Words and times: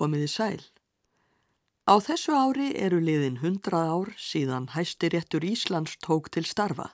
Komiði 0.00 0.28
sæl. 0.32 0.62
Á 1.84 2.00
þessu 2.00 2.32
ári 2.32 2.70
eru 2.72 3.02
liðin 3.04 3.42
hundrað 3.42 3.88
ár 3.92 4.10
síðan 4.16 4.70
hæstiréttur 4.72 5.44
Íslands 5.44 5.98
tók 6.00 6.30
til 6.32 6.46
starfa. 6.48 6.86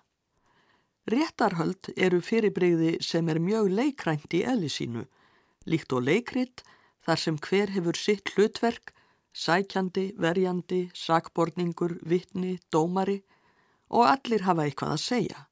Réttarhöld 1.06 1.92
eru 1.94 2.18
fyrirbreyði 2.18 2.96
sem 3.06 3.28
er 3.30 3.38
mjög 3.38 3.70
leikrænt 3.78 4.34
í 4.34 4.40
eðli 4.42 4.70
sínu, 4.74 5.04
líkt 5.70 5.94
og 5.94 6.02
leikrit 6.08 6.64
þar 7.06 7.22
sem 7.22 7.38
hver 7.38 7.70
hefur 7.76 8.00
sitt 8.00 8.32
hlutverk, 8.34 8.90
sækjandi, 9.30 10.08
verjandi, 10.18 10.80
sakborningur, 10.90 12.00
vittni, 12.02 12.56
dómari 12.74 13.20
og 13.86 14.08
allir 14.16 14.48
hafa 14.48 14.66
eitthvað 14.66 14.96
að 14.96 15.04
segja. 15.04 15.44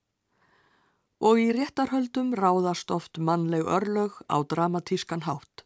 Og 1.23 1.39
í 1.39 1.53
réttarhöldum 1.55 2.35
ráðast 2.35 2.91
oft 2.91 3.23
mannleg 3.23 3.63
örlög 3.63 4.19
á 4.27 4.43
dramatískan 4.43 5.23
hátt. 5.29 5.64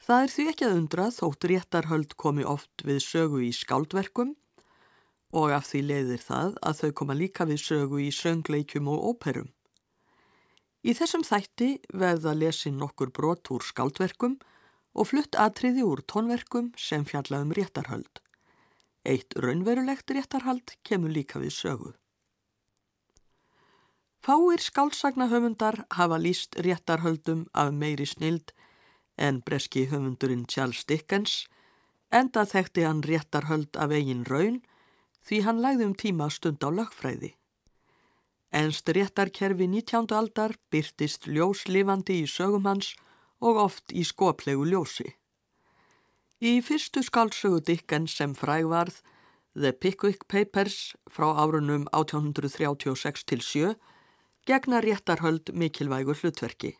Það 0.00 0.22
er 0.24 0.32
því 0.32 0.44
ekki 0.50 0.64
að 0.66 0.76
undra 0.78 1.06
þótt 1.12 1.46
réttarhöld 1.50 2.14
komi 2.16 2.44
oft 2.48 2.84
við 2.88 3.02
sögu 3.04 3.42
í 3.44 3.50
skáldverkum 3.52 4.32
og 5.36 5.52
af 5.52 5.68
því 5.68 5.80
leiðir 5.86 6.22
það 6.24 6.54
að 6.66 6.78
þau 6.80 6.92
koma 7.00 7.16
líka 7.18 7.46
við 7.46 7.60
sögu 7.62 8.00
í 8.00 8.08
söngleikjum 8.14 8.88
og 8.90 9.04
óperum. 9.12 9.50
Í 10.80 10.96
þessum 10.96 11.24
þætti 11.26 11.68
verða 11.92 12.32
lesin 12.32 12.80
nokkur 12.80 13.12
brot 13.12 13.52
úr 13.52 13.60
skáldverkum 13.60 14.38
og 14.96 15.10
flutt 15.12 15.36
atriði 15.36 15.84
úr 15.84 16.00
tónverkum 16.08 16.72
sem 16.80 17.04
fjalla 17.04 17.42
um 17.44 17.52
réttarhöld. 17.52 18.22
Eitt 19.04 19.36
raunverulegt 19.36 20.10
réttarhald 20.16 20.78
kemur 20.82 21.12
líka 21.12 21.40
við 21.42 21.52
sögu. 21.56 21.92
Fáir 24.24 24.60
skálsagnahöfundar 24.60 25.84
hafa 25.96 26.16
líst 26.20 26.56
réttarhöldum 26.56 27.46
af 27.52 27.72
meiri 27.72 28.08
snild 28.08 28.52
en 29.20 29.42
breski 29.44 29.84
höfundurinn 29.90 30.46
Charles 30.48 30.86
Dickens, 30.88 31.44
enda 32.10 32.46
þekkti 32.48 32.86
hann 32.88 33.04
réttarhöld 33.06 33.76
af 33.76 33.92
eigin 33.92 34.24
raun 34.24 34.62
því 35.26 35.42
hann 35.44 35.60
lægði 35.62 35.86
um 35.90 35.94
tíma 36.02 36.30
stund 36.32 36.64
á 36.64 36.70
lögfræði. 36.72 37.34
Ennst 38.50 38.88
réttarkerfi 38.90 39.68
19. 39.70 40.10
aldar 40.16 40.56
byrtist 40.72 41.28
ljóslifandi 41.28 42.16
í 42.24 42.26
sögum 42.26 42.66
hans 42.66 42.94
og 43.38 43.60
oft 43.62 43.92
í 43.94 44.02
skoplegu 44.04 44.64
ljósi. 44.66 45.06
Í 46.40 46.58
fyrstu 46.64 47.04
skálsögu 47.04 47.60
Dickens 47.60 48.16
sem 48.16 48.34
frægvarð 48.34 49.02
The 49.54 49.72
Pickwick 49.72 50.26
Papers 50.26 50.96
frá 51.10 51.28
árunum 51.36 51.86
1836 51.92 53.24
til 53.28 53.40
7 53.44 53.74
gegna 54.46 54.80
réttarhöld 54.80 55.52
mikilvægur 55.52 56.16
hlutverki. 56.16 56.76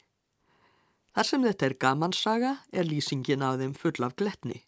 Þar 1.10 1.26
sem 1.26 1.44
þetta 1.44 1.66
er 1.66 1.74
gamansaga 1.82 2.50
er 2.70 2.86
lýsingin 2.86 3.42
af 3.42 3.58
þeim 3.58 3.74
full 3.74 4.04
af 4.06 4.14
gletni. 4.20 4.60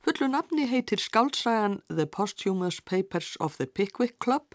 Fullu 0.00 0.30
nafni 0.30 0.64
heitir 0.70 1.02
skálsagan 1.02 1.80
The 1.88 2.06
Posthumous 2.06 2.80
Papers 2.80 3.36
of 3.40 3.58
the 3.58 3.66
Pickwick 3.66 4.18
Club 4.18 4.54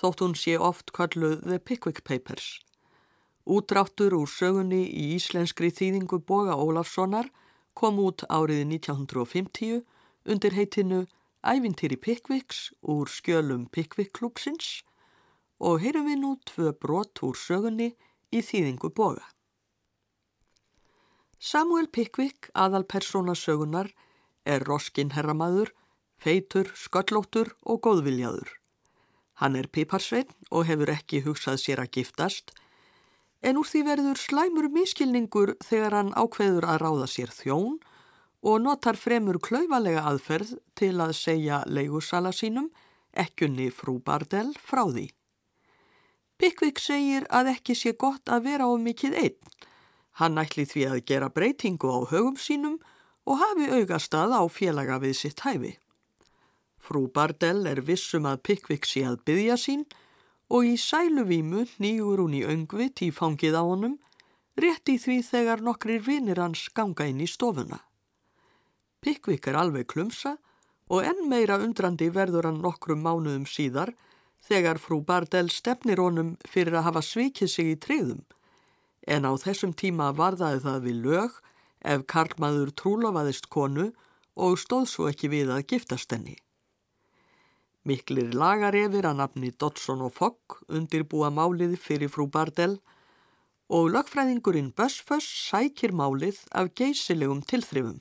þótt 0.00 0.20
hún 0.24 0.34
sé 0.36 0.56
oft 0.58 0.92
kalluð 0.92 1.44
The 1.46 1.58
Pickwick 1.58 2.02
Papers. 2.04 2.58
Útráttur 3.46 4.16
úr 4.16 4.28
sögunni 4.28 4.82
í 4.88 5.14
íslenskri 5.14 5.70
þýðingu 5.70 6.18
Boga 6.26 6.56
Ólafssonar 6.58 7.30
kom 7.78 8.00
út 8.02 8.26
árið 8.26 8.64
1950 8.74 9.84
undir 10.24 10.56
heitinu 10.58 11.04
Ævintýri 11.44 12.00
Pickvicks 12.00 12.72
úr 12.82 13.06
skjölum 13.12 13.68
Pickwick 13.70 14.16
klúpsins 14.16 14.82
og 15.60 15.84
heyrum 15.84 16.08
við 16.10 16.20
nú 16.24 16.34
tvö 16.48 16.72
brot 16.72 17.22
úr 17.22 17.38
sögunni 17.38 17.92
í 18.32 18.42
þýðingu 18.42 18.90
Boga. 18.90 19.33
Samuel 21.44 21.90
Pickwick, 21.92 22.46
aðal 22.56 22.86
persóna 22.88 23.34
sögunar, 23.36 23.90
er 24.48 24.62
roskin 24.64 25.10
herramaður, 25.12 25.74
feitur, 26.16 26.70
sköllóttur 26.72 27.50
og 27.68 27.82
góðviljaður. 27.84 28.48
Hann 29.42 29.58
er 29.60 29.68
piparsveinn 29.68 30.30
og 30.48 30.64
hefur 30.70 30.92
ekki 30.94 31.20
hugsað 31.26 31.58
sér 31.60 31.82
að 31.82 31.98
giftast, 31.98 32.54
en 33.44 33.60
úr 33.60 33.68
því 33.68 33.82
verður 33.90 34.22
slæmur 34.22 34.70
miskilningur 34.72 35.52
þegar 35.66 35.98
hann 35.98 36.14
ákveður 36.16 36.64
að 36.64 36.80
ráða 36.80 37.10
sér 37.12 37.34
þjón 37.36 37.76
og 38.40 38.64
notar 38.64 38.96
fremur 38.96 39.36
klauvalega 39.36 40.06
aðferð 40.08 40.56
til 40.80 40.94
að 40.96 41.12
segja 41.18 41.60
leigursala 41.68 42.32
sínum, 42.32 42.70
ekkunni 43.12 43.68
frú 43.68 43.98
Bardell, 44.00 44.54
frá 44.56 44.86
því. 44.88 45.10
Pickwick 46.40 46.80
segir 46.80 47.28
að 47.28 47.52
ekki 47.52 47.76
sé 47.76 47.92
gott 47.92 48.32
að 48.32 48.48
vera 48.48 48.64
á 48.64 48.72
mikið 48.80 49.20
einn, 49.20 49.54
Hann 50.20 50.38
ætli 50.38 50.64
því 50.68 50.84
að 50.90 51.00
gera 51.10 51.30
breytingu 51.34 51.90
á 51.90 51.98
högum 52.12 52.36
sínum 52.38 52.78
og 53.26 53.40
hafi 53.40 53.66
augastað 53.72 54.36
á 54.36 54.42
félaga 54.46 55.00
við 55.02 55.16
sitt 55.18 55.42
hæfi. 55.42 55.74
Frú 56.78 57.08
Bardell 57.08 57.64
er 57.66 57.80
vissum 57.80 58.28
að 58.28 58.42
Pickwick 58.46 58.86
sé 58.86 59.02
að 59.08 59.22
byggja 59.26 59.56
sín 59.58 59.86
og 60.52 60.68
í 60.68 60.74
sæluvímu 60.78 61.64
nýgur 61.80 62.20
hún 62.22 62.36
í 62.36 62.44
öngvit 62.44 63.00
í 63.06 63.10
fangið 63.10 63.56
á 63.56 63.62
honum, 63.64 63.96
rétti 64.60 64.98
því 65.00 65.16
þegar 65.24 65.64
nokkrir 65.64 66.04
vinir 66.04 66.38
hans 66.38 66.68
ganga 66.76 67.08
inn 67.08 67.24
í 67.24 67.28
stofuna. 67.30 67.80
Pickwick 69.00 69.48
er 69.48 69.58
alveg 69.58 69.88
klumsa 69.90 70.36
og 70.92 71.08
enn 71.08 71.26
meira 71.28 71.58
undrandi 71.58 72.10
verður 72.12 72.50
hann 72.50 72.60
nokkrum 72.62 73.02
mánuðum 73.02 73.48
síðar 73.48 73.94
þegar 74.44 74.78
frú 74.78 75.00
Bardell 75.00 75.50
stefnir 75.50 76.02
honum 76.04 76.36
fyrir 76.44 76.76
að 76.76 76.90
hafa 76.90 77.02
svikið 77.02 77.50
sig 77.50 77.72
í 77.72 77.80
treyðum 77.80 78.22
en 79.06 79.28
á 79.28 79.32
þessum 79.40 79.74
tíma 79.76 80.12
varðaði 80.16 80.62
það 80.64 80.80
við 80.86 81.02
lög 81.08 81.36
ef 81.84 82.06
karlmaður 82.08 82.72
trúlofaðist 82.80 83.50
konu 83.52 83.90
og 84.34 84.58
stóð 84.58 84.88
svo 84.90 85.10
ekki 85.10 85.30
við 85.32 85.52
að 85.54 85.66
giftast 85.72 86.12
henni. 86.12 86.36
Miklir 87.84 88.32
lagarefir 88.32 89.04
að 89.04 89.18
nafni 89.20 89.50
Dodson 89.60 90.06
og 90.06 90.14
Fogg 90.16 90.58
undirbúa 90.72 91.28
málið 91.28 91.76
fyrir 91.76 92.08
frú 92.08 92.26
Bardell 92.32 92.78
og 93.68 93.90
lögfræðingurinn 93.92 94.72
Bösföss 94.76 95.28
sækir 95.50 95.92
málið 95.92 96.40
af 96.52 96.72
geysilegum 96.76 97.42
tilþrifum. 97.44 98.00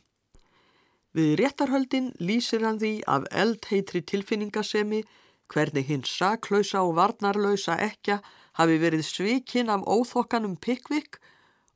Við 1.14 1.36
réttarhöldin 1.42 2.14
lýsir 2.20 2.64
hann 2.66 2.80
því 2.82 2.94
af 3.12 3.28
eldheitri 3.30 4.02
tilfinningasemi 4.02 5.04
hvernig 5.52 5.86
hins 5.86 6.10
saklausa 6.10 6.82
og 6.82 6.96
varnarlausa 6.98 7.76
ekja 7.84 8.22
hafi 8.60 8.80
verið 8.82 9.06
svikinn 9.08 9.72
af 9.74 9.86
óþokkanum 9.86 10.58
Pickwick 10.62 11.20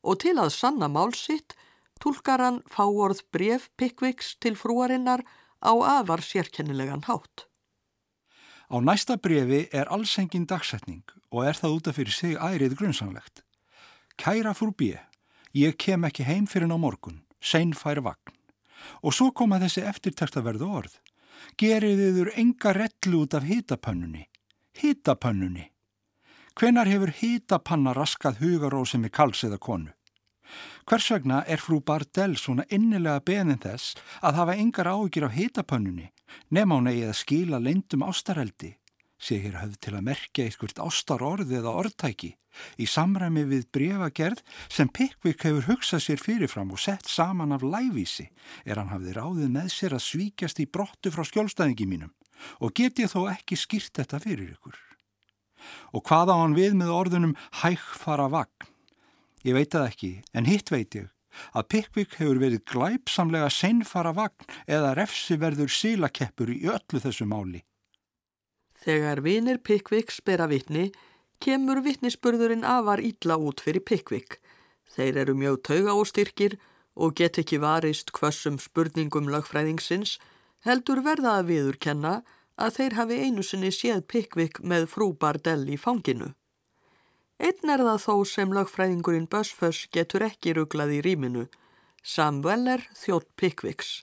og 0.04 0.22
til 0.24 0.38
að 0.38 0.54
sanna 0.56 0.90
málsitt 0.92 1.58
tólkar 2.02 2.44
hann 2.44 2.62
fáorð 2.72 3.24
bref 3.34 3.70
Pickwicks 3.78 4.36
til 4.42 4.58
frúarinnar 4.60 5.26
á 5.62 5.74
afar 6.00 6.22
sérkennilegan 6.22 7.06
hátt. 7.10 7.48
Á 8.68 8.78
næsta 8.84 9.18
brefi 9.18 9.68
er 9.72 9.90
allsengin 9.90 10.46
dagsetning 10.46 11.04
og 11.32 11.46
er 11.48 11.56
það 11.58 11.76
útaf 11.78 11.98
fyrir 11.98 12.14
sig 12.14 12.36
ærið 12.36 12.78
grunnsamlegt. 12.80 13.44
Kæra 14.18 14.54
frú 14.54 14.74
B, 14.76 14.98
ég 15.54 15.78
kem 15.78 16.04
ekki 16.04 16.26
heim 16.28 16.48
fyrir 16.48 16.68
ná 16.68 16.78
morgun, 16.78 17.24
sein 17.40 17.74
fær 17.74 18.02
vagn. 18.04 18.34
Og 19.02 19.14
svo 19.14 19.32
koma 19.32 19.60
þessi 19.62 19.86
eftirtækt 19.88 20.38
að 20.38 20.48
verða 20.50 20.68
orð. 20.82 20.94
Gerið 21.58 22.02
þiður 22.02 22.32
enga 22.36 22.74
rellu 22.76 23.24
út 23.24 23.34
af 23.38 23.46
hitapönnunni. 23.48 24.28
Hitapönnunni. 24.78 25.72
Hvenar 26.58 26.90
hefur 26.90 27.12
hýtapanna 27.14 27.92
raskað 27.94 28.40
hugarósið 28.42 29.04
með 29.04 29.12
kals 29.14 29.44
eða 29.46 29.60
konu? 29.62 29.92
Hvers 30.90 31.10
vegna 31.14 31.44
er 31.46 31.62
frú 31.62 31.78
Bardell 31.86 32.34
svona 32.42 32.64
innilega 32.74 33.22
beðin 33.22 33.60
þess 33.62 33.94
að 34.26 34.40
hafa 34.40 34.56
yngar 34.58 34.90
ágjur 34.90 35.28
á 35.30 35.36
hýtapönnunni 35.36 36.08
nema 36.58 36.80
hún 36.80 36.90
egið 36.90 37.12
að 37.12 37.20
skila 37.20 37.60
leindum 37.62 38.08
ástareldi, 38.08 38.72
hér 39.22 39.60
höfð 39.60 39.78
til 39.86 39.94
að 40.00 40.08
merkja 40.10 40.48
eitthvað 40.48 40.82
ástarorði 40.88 41.60
eða 41.60 41.76
orðtæki 41.84 42.32
í 42.82 42.90
samræmi 42.90 43.46
við 43.54 43.70
brefagerð 43.78 44.42
sem 44.66 44.90
Pickwick 44.90 45.46
hefur 45.46 45.70
hugsað 45.70 46.08
sér 46.08 46.26
fyrirfram 46.26 46.74
og 46.74 46.82
sett 46.82 47.06
saman 47.06 47.54
af 47.54 47.62
lævísi 47.62 48.32
er 48.66 48.82
hann 48.82 48.90
hafði 48.96 49.14
ráðið 49.20 49.54
með 49.60 49.70
sér 49.78 50.00
að 50.00 50.08
svíkjast 50.10 50.66
í 50.66 50.66
brottu 50.66 51.14
frá 51.14 51.22
skjólstæðingi 51.22 51.86
mínum 51.86 52.18
og 52.66 52.74
get 52.74 52.98
ég 52.98 53.14
þó 53.14 53.28
ekki 53.30 53.62
skýrt 53.62 53.94
þetta 54.02 54.26
fyrir 54.26 54.56
ykkur. 54.58 54.87
Og 55.94 56.04
hvað 56.08 56.34
á 56.34 56.36
hann 56.38 56.58
við 56.58 56.78
með 56.80 56.94
orðunum 56.94 57.38
hægfara 57.64 58.28
vagn? 58.34 58.72
Ég 59.46 59.56
veit 59.56 59.72
það 59.72 59.88
ekki, 59.92 60.12
en 60.34 60.50
hitt 60.50 60.74
veit 60.74 60.98
ég 60.98 61.14
að 61.54 61.68
Pickwick 61.74 62.16
hefur 62.18 62.40
verið 62.42 62.64
glæpsamlega 62.72 63.50
seinfara 63.54 64.14
vagn 64.18 64.48
eða 64.66 64.96
refsi 64.98 65.38
verður 65.38 65.70
sílakeppur 65.70 66.52
í 66.54 66.64
öllu 66.66 67.02
þessu 67.04 67.28
máli. 67.30 67.64
Þegar 68.82 69.22
vinir 69.26 69.60
Pickwick 69.62 70.14
spera 70.14 70.48
vittni, 70.50 70.92
kemur 71.44 71.84
vittnisspurðurinn 71.86 72.66
afar 72.66 73.04
ítla 73.04 73.38
út 73.38 73.62
fyrir 73.62 73.84
Pickwick. 73.86 74.40
Þeir 74.88 75.24
eru 75.26 75.36
mjög 75.38 75.62
tauga 75.70 75.94
og 75.94 76.08
styrkir 76.10 76.58
og 76.98 77.18
get 77.20 77.38
ekki 77.38 77.60
varist 77.62 78.14
hversum 78.16 78.58
spurningum 78.62 79.30
lagfræðingsins 79.30 80.18
heldur 80.66 81.04
verða 81.06 81.38
að 81.42 81.52
viðurkenna 81.52 82.14
að 82.22 82.37
þeir 82.58 82.98
hafi 82.98 83.18
einu 83.22 83.44
sinni 83.46 83.70
séð 83.74 84.04
Pickwick 84.10 84.60
með 84.62 84.88
frú 84.90 85.12
Bardell 85.14 85.68
í 85.70 85.78
fanginu. 85.78 86.34
Einn 87.38 87.70
er 87.70 87.84
það 87.86 88.00
þó 88.02 88.14
sem 88.26 88.54
lögfræðingurinn 88.54 89.30
Bösföss 89.30 89.86
getur 89.94 90.26
ekki 90.26 90.56
ruglað 90.58 90.96
í 90.98 91.04
rýminu, 91.06 91.46
Sam 92.02 92.42
Weller 92.42 92.82
þjótt 92.98 93.30
Pickvicks. 93.38 94.02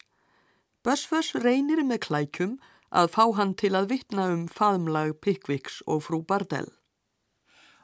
Bösföss 0.86 1.34
reynir 1.42 1.82
með 1.82 2.04
klækjum 2.06 2.54
að 2.94 3.10
fá 3.16 3.24
hann 3.34 3.54
til 3.58 3.74
að 3.74 3.90
vitna 3.90 4.28
um 4.30 4.46
faðmlag 4.46 5.16
Pickvicks 5.24 5.82
og 5.90 6.04
frú 6.06 6.22
Bardell. 6.22 6.70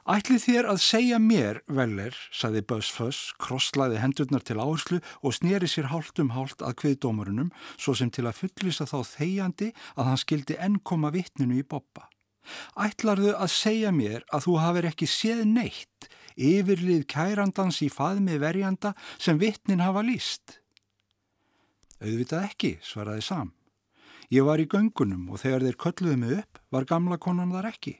Ætli 0.09 0.39
þér 0.41 0.65
að 0.71 0.79
segja 0.81 1.17
mér, 1.21 1.59
Weller, 1.69 2.15
saði 2.33 2.63
Bösföss, 2.65 3.35
krosslaði 3.37 3.99
hendurnar 4.01 4.41
til 4.41 4.57
áherslu 4.57 4.97
og 5.21 5.35
snýri 5.37 5.69
sér 5.69 5.91
hálft 5.91 6.17
um 6.23 6.31
hálft 6.33 6.63
að 6.65 6.79
kviðdómurunum 6.81 7.51
svo 7.75 7.93
sem 7.93 8.09
til 8.09 8.25
að 8.25 8.39
fullvisa 8.39 8.87
þá 8.89 8.97
þegjandi 9.11 9.69
að 9.93 10.09
hann 10.09 10.21
skildi 10.23 10.57
enn 10.57 10.79
koma 10.81 11.13
vittninu 11.13 11.59
í 11.61 11.67
boppa. 11.67 12.07
Ætlarðu 12.73 13.35
að 13.37 13.53
segja 13.53 13.93
mér 13.93 14.25
að 14.33 14.47
þú 14.47 14.57
hafið 14.63 14.89
ekki 14.89 15.09
séð 15.09 15.45
neitt 15.45 16.09
yfirlið 16.33 17.05
kærandans 17.11 17.83
í 17.85 17.91
faðmi 17.93 18.39
verjanda 18.41 18.95
sem 19.21 19.37
vittnin 19.37 19.83
hafa 19.85 20.01
líst? 20.01 20.57
Auðvitað 22.01 22.47
ekki, 22.47 22.77
svaraði 22.81 23.21
Sam. 23.27 23.51
Ég 24.33 24.47
var 24.47 24.61
í 24.63 24.65
göngunum 24.65 25.29
og 25.29 25.43
þegar 25.43 25.67
þeir 25.67 25.77
kölluði 25.85 26.17
mig 26.17 26.39
upp 26.39 26.61
var 26.73 26.87
gamla 26.89 27.21
konan 27.21 27.53
þar 27.53 27.69
ekki. 27.69 27.99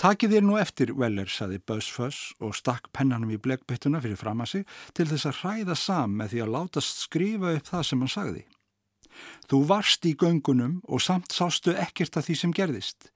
Takið 0.00 0.32
þér 0.34 0.42
nú 0.42 0.56
eftir, 0.58 0.90
Weller, 0.98 1.30
saði 1.30 1.60
Bösföss 1.62 2.32
og 2.42 2.56
stakk 2.58 2.90
pennanum 2.96 3.30
í 3.30 3.38
bleggbyttuna 3.38 4.00
fyrir 4.02 4.18
fram 4.18 4.42
að 4.42 4.50
sig 4.50 4.64
til 4.98 5.06
þess 5.12 5.28
að 5.30 5.38
hræða 5.42 5.76
sam 5.78 6.16
með 6.18 6.32
því 6.32 6.42
að 6.42 6.54
látast 6.56 7.02
skrifa 7.06 7.52
upp 7.54 7.70
það 7.70 7.84
sem 7.88 8.02
hann 8.02 8.14
sagði. 8.14 8.42
Þú 9.46 9.60
varst 9.70 10.08
í 10.10 10.16
göngunum 10.18 10.80
og 10.90 11.02
samt 11.04 11.34
sástu 11.34 11.76
ekkert 11.78 12.18
að 12.18 12.28
því 12.28 12.38
sem 12.40 12.54
gerðist. 12.58 13.10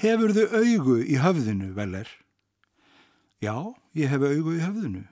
Hefur 0.00 0.34
þau 0.34 0.58
augu 0.58 0.98
í 1.06 1.20
höfðinu, 1.22 1.70
Weller? 1.76 2.10
Já, 3.38 3.54
ég 3.94 4.10
hef 4.10 4.24
augu 4.24 4.56
í 4.56 4.64
höfðinu 4.64 5.04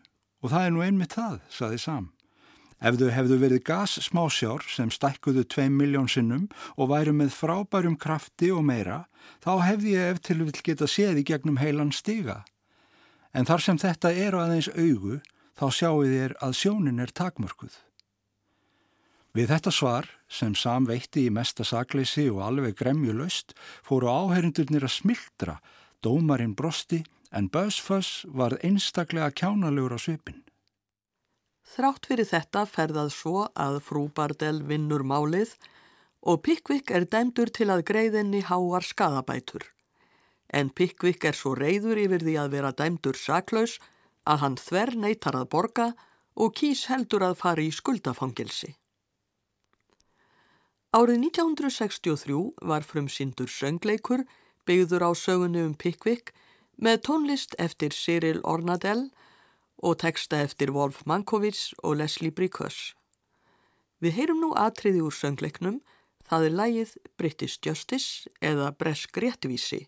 og 0.43 0.51
það 0.51 0.67
er 0.67 0.75
nú 0.75 0.83
einmitt 0.83 1.15
það, 1.15 1.39
saði 1.55 1.79
sam. 1.79 2.11
Ef 2.83 2.97
þau 2.99 3.11
hefðu 3.15 3.37
verið 3.39 3.61
gassmásjár 3.69 4.65
sem 4.67 4.89
stækkuðu 4.91 5.45
2 5.55 5.69
miljón 5.71 6.09
sinnum 6.11 6.49
og 6.75 6.91
væru 6.91 7.13
með 7.15 7.31
frábærum 7.37 7.95
krafti 7.95 8.51
og 8.51 8.65
meira, 8.67 9.05
þá 9.39 9.53
hefði 9.69 9.95
ég 9.95 10.17
ef 10.17 10.19
til 10.27 10.41
vil 10.43 10.65
geta 10.67 10.89
séð 10.91 11.23
í 11.23 11.25
gegnum 11.31 11.61
heilan 11.63 11.95
stiga. 11.95 12.43
En 13.31 13.47
þar 13.47 13.63
sem 13.63 13.79
þetta 13.79 14.11
er 14.11 14.35
aðeins 14.35 14.69
augu, 14.75 15.21
þá 15.55 15.67
sjáu 15.71 16.03
þér 16.11 16.37
að 16.43 16.59
sjónin 16.59 16.99
er 16.99 17.15
takmörkuð. 17.15 17.79
Við 19.33 19.49
þetta 19.55 19.71
svar, 19.73 20.11
sem 20.29 20.53
Sam 20.59 20.85
veitti 20.91 21.29
í 21.29 21.33
mesta 21.33 21.65
sakleysi 21.65 22.27
og 22.35 22.43
alveg 22.45 22.75
gremjulöst, 22.83 23.55
fóru 23.87 24.11
áherindurnir 24.11 24.85
að 24.85 24.97
smildra, 24.99 25.61
dómarinn 26.03 26.59
brosti, 26.59 27.05
en 27.33 27.47
Bösföss 27.49 28.27
var 28.29 28.59
einstaklega 28.61 29.31
kjánalegur 29.33 29.95
á 29.97 29.99
svipin. 30.03 30.43
Þrátt 31.63 32.09
fyrir 32.11 32.29
þetta 32.29 32.65
ferðað 32.67 33.13
svo 33.15 33.47
að 33.55 33.79
frú 33.87 34.09
Bardell 34.15 34.63
vinnur 34.67 35.05
málið 35.07 35.55
og 36.23 36.43
Pickwick 36.43 36.91
er 36.91 37.07
dæmdur 37.07 37.51
til 37.51 37.71
að 37.71 37.85
greiðinni 37.89 38.43
háar 38.47 38.85
skadabætur. 38.87 39.65
En 40.53 40.69
Pickwick 40.71 41.25
er 41.25 41.39
svo 41.39 41.55
reyður 41.57 42.03
yfir 42.03 42.27
því 42.27 42.37
að 42.43 42.53
vera 42.57 42.75
dæmdur 42.77 43.17
saklaus 43.17 43.79
að 44.29 44.43
hann 44.45 44.59
þver 44.61 44.95
neytar 45.07 45.39
að 45.39 45.49
borga 45.55 45.89
og 46.35 46.55
kýs 46.59 46.87
heldur 46.91 47.25
að 47.25 47.39
fara 47.41 47.65
í 47.65 47.73
skuldafangilsi. 47.73 48.75
Árið 50.93 51.25
1963 51.25 52.39
var 52.69 52.85
frumsýndur 52.85 53.49
söngleikur 53.49 54.27
byggður 54.69 55.09
á 55.09 55.11
sögunni 55.17 55.63
um 55.65 55.75
Pickwick 55.75 56.35
með 56.77 57.01
tónlist 57.09 57.57
eftir 57.59 57.97
Cyril 57.97 58.43
Ornadell 58.45 59.09
og 59.83 59.99
texta 59.99 60.39
eftir 60.47 60.71
Wolf 60.71 61.03
Mankiewicz 61.07 61.73
og 61.83 61.99
Leslie 61.99 62.31
Bricusse. 62.31 62.95
Við 64.03 64.17
heyrum 64.19 64.41
nú 64.43 64.51
atriði 64.59 65.03
úr 65.03 65.15
söngleiknum, 65.15 65.81
það 66.27 66.47
er 66.47 66.57
lægið 66.59 66.93
British 67.19 67.59
Justice 67.67 68.31
eða 68.43 68.71
Bresk 68.79 69.19
réttvísi. 69.19 69.87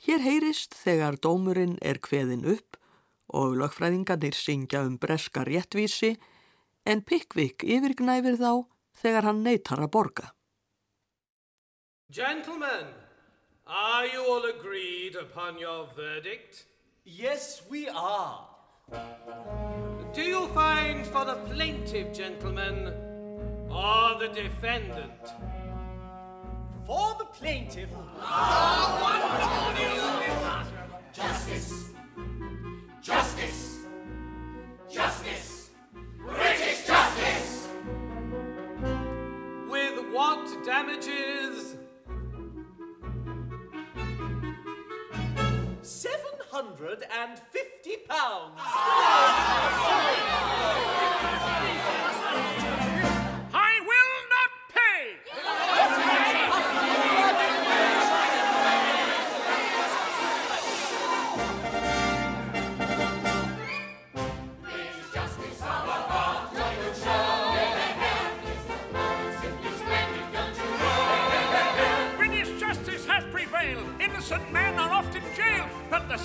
Hér 0.00 0.22
heyrist 0.24 0.74
þegar 0.78 1.18
dómurinn 1.20 1.76
er 1.82 2.00
kveðin 2.00 2.46
upp 2.48 2.78
og 3.36 3.58
lögfræðingarnir 3.60 4.34
syngja 4.34 4.82
um 4.86 4.96
breska 4.98 5.44
réttvísi 5.46 6.14
en 6.88 7.02
Pickwick 7.04 7.62
yfirgnæfir 7.62 8.38
þá 8.40 8.66
þegar 9.02 9.28
hann 9.28 9.42
neytar 9.44 9.82
að 9.84 9.92
borga. 9.94 10.30
Gentlemen, 12.10 12.88
are 13.66 14.06
you 14.06 14.24
all 14.24 14.48
agreed 14.50 15.14
upon 15.14 15.58
your 15.58 15.86
verdict? 15.94 16.64
Yes, 17.04 17.62
we 17.70 17.88
are. 17.88 18.59
Do 20.12 20.22
you 20.22 20.48
find 20.48 21.06
for 21.06 21.24
the 21.24 21.36
plaintiff, 21.36 22.12
gentlemen, 22.12 22.92
or 23.70 24.18
the 24.18 24.28
defendant? 24.34 25.12
For 26.84 27.14
the 27.18 27.24
plaintiff. 27.26 27.88
Justice! 31.12 31.90
Justice! 33.00 33.78
Justice! 34.90 35.70
British 36.26 36.86
justice! 36.86 37.68
With 39.68 40.12
what 40.12 40.64
damages? 40.64 41.69
Hundred 46.60 47.02
and 47.18 47.38
fifty 47.38 47.96
pounds. 48.06 48.60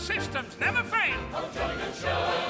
systems 0.05 0.55
never 0.59 0.83
fail. 0.83 1.17
Come 1.31 1.45
join 1.55 1.93
show. 1.95 2.44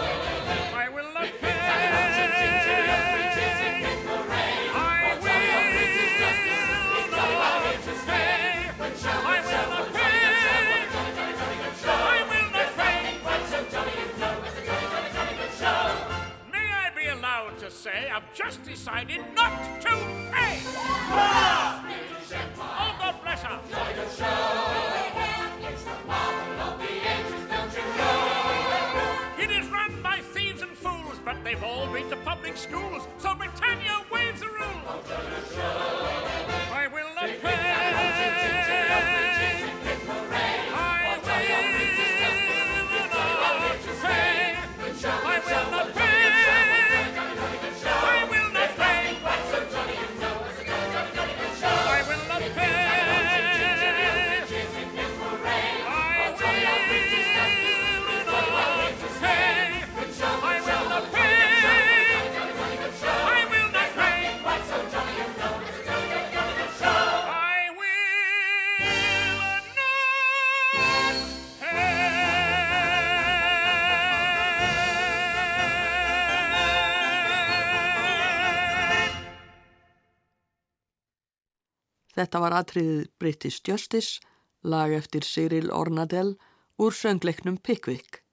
Þetta 82.25 82.39
var 82.41 82.55
atriðið 82.57 83.05
British 83.21 83.61
Justice, 83.69 84.17
lag 84.65 84.89
eftir 84.97 85.21
Cyril 85.21 85.69
Ornadell 85.69 86.33
úr 86.81 86.89
söngleiknum 86.97 87.61
Pickwick. 87.61 88.25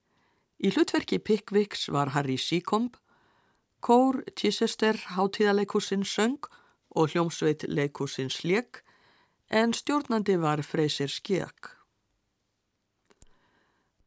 Í 0.65 0.73
hlutverki 0.73 1.21
Pickwicks 1.21 1.93
var 1.93 2.17
Harry 2.17 2.41
Seacombe, 2.41 2.97
Kór 3.85 4.25
Chichester 4.33 4.97
hátíðaleikursinn 5.13 6.09
söng 6.09 6.41
og 6.97 7.13
hljómsveit 7.13 7.69
leikursins 7.69 8.49
lék 8.49 8.81
en 9.53 9.77
stjórnandi 9.77 10.41
var 10.41 10.65
Freysir 10.65 11.13
Skjak. 11.13 11.77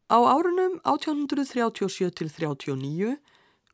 Á 0.10 0.18
árunum 0.18 0.82
1837-39 0.82 3.22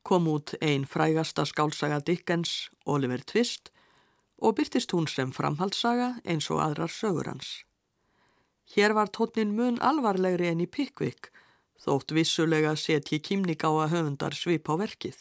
kom 0.03 0.27
út 0.27 0.59
ein 0.59 0.83
frægasta 0.83 1.47
skálsaga 1.47 2.03
Dickens, 2.03 2.67
Oliver 2.83 3.23
Twist, 3.23 3.71
og 4.41 4.57
byrtist 4.57 4.93
hún 4.95 5.07
sem 5.07 5.31
framhaldssaga 5.31 6.15
eins 6.25 6.49
og 6.49 6.61
aðrar 6.65 6.91
sögur 6.91 7.29
hans. 7.29 7.61
Hér 8.73 8.95
var 8.97 9.11
tótnin 9.13 9.53
mun 9.57 9.77
alvarlegri 9.83 10.49
enn 10.49 10.63
í 10.65 10.67
Pickwick, 10.67 11.29
þótt 11.81 12.13
vissulega 12.15 12.75
setji 12.75 13.19
kýmning 13.21 13.61
á 13.61 13.69
að 13.69 13.91
höfundar 13.93 14.37
svip 14.37 14.69
á 14.71 14.75
verkið. 14.81 15.17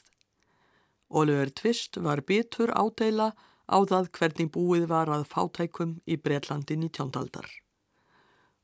Oliver 1.11 1.51
Twist 1.51 1.99
var 1.99 2.23
bitur 2.23 2.71
ádeila 2.71 3.33
á 3.67 3.79
það 3.91 4.11
hvernig 4.17 4.53
búið 4.55 4.87
var 4.91 5.11
að 5.11 5.27
fátækum 5.33 5.99
í 6.07 6.17
Breitlandi 6.17 6.77
19. 6.79 7.11
aldar. 7.19 7.49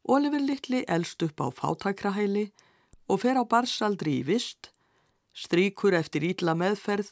Oliver 0.06 0.40
Littli 0.40 0.84
elst 0.86 1.22
upp 1.26 1.42
á 1.42 1.50
fátækrahæli 1.50 2.46
og 3.10 3.22
fer 3.22 3.38
á 3.38 3.44
barsaldri 3.44 4.20
í 4.20 4.26
vist, 4.26 4.70
stríkur 5.34 5.96
eftir 5.98 6.22
ítla 6.22 6.54
meðferð 6.54 7.10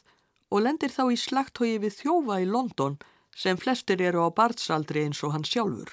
og 0.51 0.63
lendir 0.63 0.93
þá 0.93 1.11
í 1.11 1.19
slagtói 1.19 1.75
við 1.83 1.99
þjófa 1.99 2.39
í 2.43 2.47
London 2.47 2.95
sem 3.35 3.59
flestir 3.59 4.01
eru 4.01 4.23
á 4.23 4.29
barsaldri 4.31 5.03
eins 5.03 5.21
og 5.27 5.35
hann 5.35 5.47
sjálfur. 5.47 5.91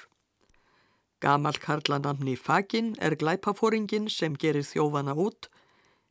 Gamal 1.23 1.59
karlanamni 1.59 2.35
Fagin 2.35 2.95
er 2.99 3.15
glæpafóringin 3.19 4.09
sem 4.11 4.35
gerir 4.39 4.65
þjófana 4.67 5.15
út 5.15 5.47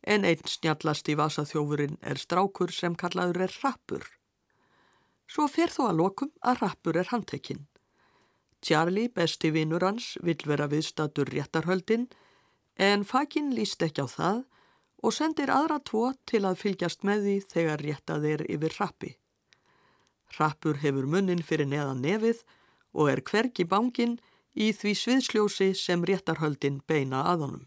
en 0.03 0.25
einn 0.29 0.47
snjallast 0.49 1.09
í 1.09 1.17
vasaþjófurinn 1.21 1.99
er 2.01 2.21
strákur 2.21 2.73
sem 2.73 2.97
kallaður 2.99 3.47
er 3.47 3.59
rappur. 3.62 4.07
Svo 5.29 5.49
fer 5.49 5.73
þó 5.73 5.89
að 5.91 6.01
lokum 6.01 6.33
að 6.41 6.62
rappur 6.62 6.99
er 7.01 7.09
handtekinn. 7.12 7.67
Charlie, 8.62 9.09
besti 9.09 9.51
vinnur 9.51 9.83
hans, 9.83 10.17
vill 10.23 10.41
vera 10.47 10.69
viðstatur 10.71 11.31
réttarhöldin 11.33 12.09
en 12.77 13.05
Fagin 13.05 13.51
líst 13.57 13.83
ekki 13.83 14.05
á 14.05 14.09
það 14.09 14.45
og 15.03 15.17
sendir 15.17 15.51
aðra 15.51 15.81
tvo 15.83 16.12
til 16.31 16.45
að 16.47 16.61
fylgjast 16.62 17.03
með 17.07 17.27
því 17.27 17.37
þegar 17.55 17.85
réttað 17.89 18.29
er 18.35 18.45
yfir 18.49 18.77
rappi. 18.79 19.17
Rappur 20.39 20.81
hefur 20.83 21.07
munnin 21.07 21.43
fyrir 21.45 21.69
neðan 21.69 22.03
nefið 22.05 22.43
og 22.93 23.11
er 23.12 23.23
hvergi 23.25 23.67
bángin 23.69 24.19
í 24.55 24.71
því 24.77 24.95
sviðsljósi 24.99 25.73
sem 25.77 26.05
réttarhöldin 26.05 26.81
beina 26.89 27.25
að 27.33 27.47
honum. 27.47 27.67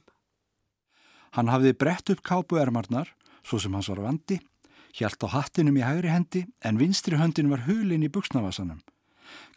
Hann 1.36 1.52
hafði 1.52 1.74
brett 1.76 2.10
upp 2.14 2.22
kápuermarnar, 2.24 3.10
svo 3.44 3.60
sem 3.60 3.74
hans 3.76 3.90
var 3.92 4.02
vandi, 4.06 4.40
hjælt 4.96 5.26
á 5.26 5.28
hattinum 5.34 5.76
í 5.76 5.84
hægri 5.84 6.14
hendi 6.14 6.46
en 6.64 6.80
vinstri 6.80 7.20
höndin 7.20 7.52
var 7.52 7.66
hulin 7.68 8.06
í 8.06 8.12
buksnavasanum. 8.12 8.80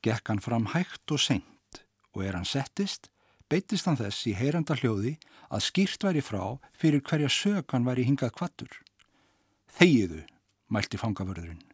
Gekk 0.03 0.33
hann 0.33 0.43
fram 0.43 0.67
hægt 0.75 1.15
og 1.15 1.23
seint 1.23 1.83
og 2.17 2.25
er 2.25 2.35
hann 2.35 2.49
settist, 2.49 3.12
beitist 3.49 3.87
hann 3.87 4.00
þess 4.00 4.27
í 4.27 4.35
heyranda 4.35 4.75
hljóði 4.81 5.15
að 5.49 5.65
skýrt 5.69 6.05
væri 6.05 6.25
frá 6.25 6.59
fyrir 6.75 7.05
hverja 7.05 7.31
sög 7.31 7.71
hann 7.73 7.87
væri 7.87 8.09
hingað 8.09 8.35
kvattur. 8.41 8.73
Þegiðu, 9.79 10.25
mælti 10.75 10.99
fangavörðurinn. 10.99 11.68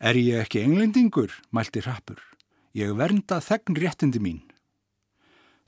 Er 0.00 0.16
ég 0.16 0.38
ekki 0.40 0.62
englendingur, 0.64 1.28
mælti 1.52 1.82
rappur. 1.84 2.16
Ég 2.72 2.94
vernda 2.96 3.36
þegn 3.44 3.76
réttindi 3.76 4.20
mín. 4.24 4.38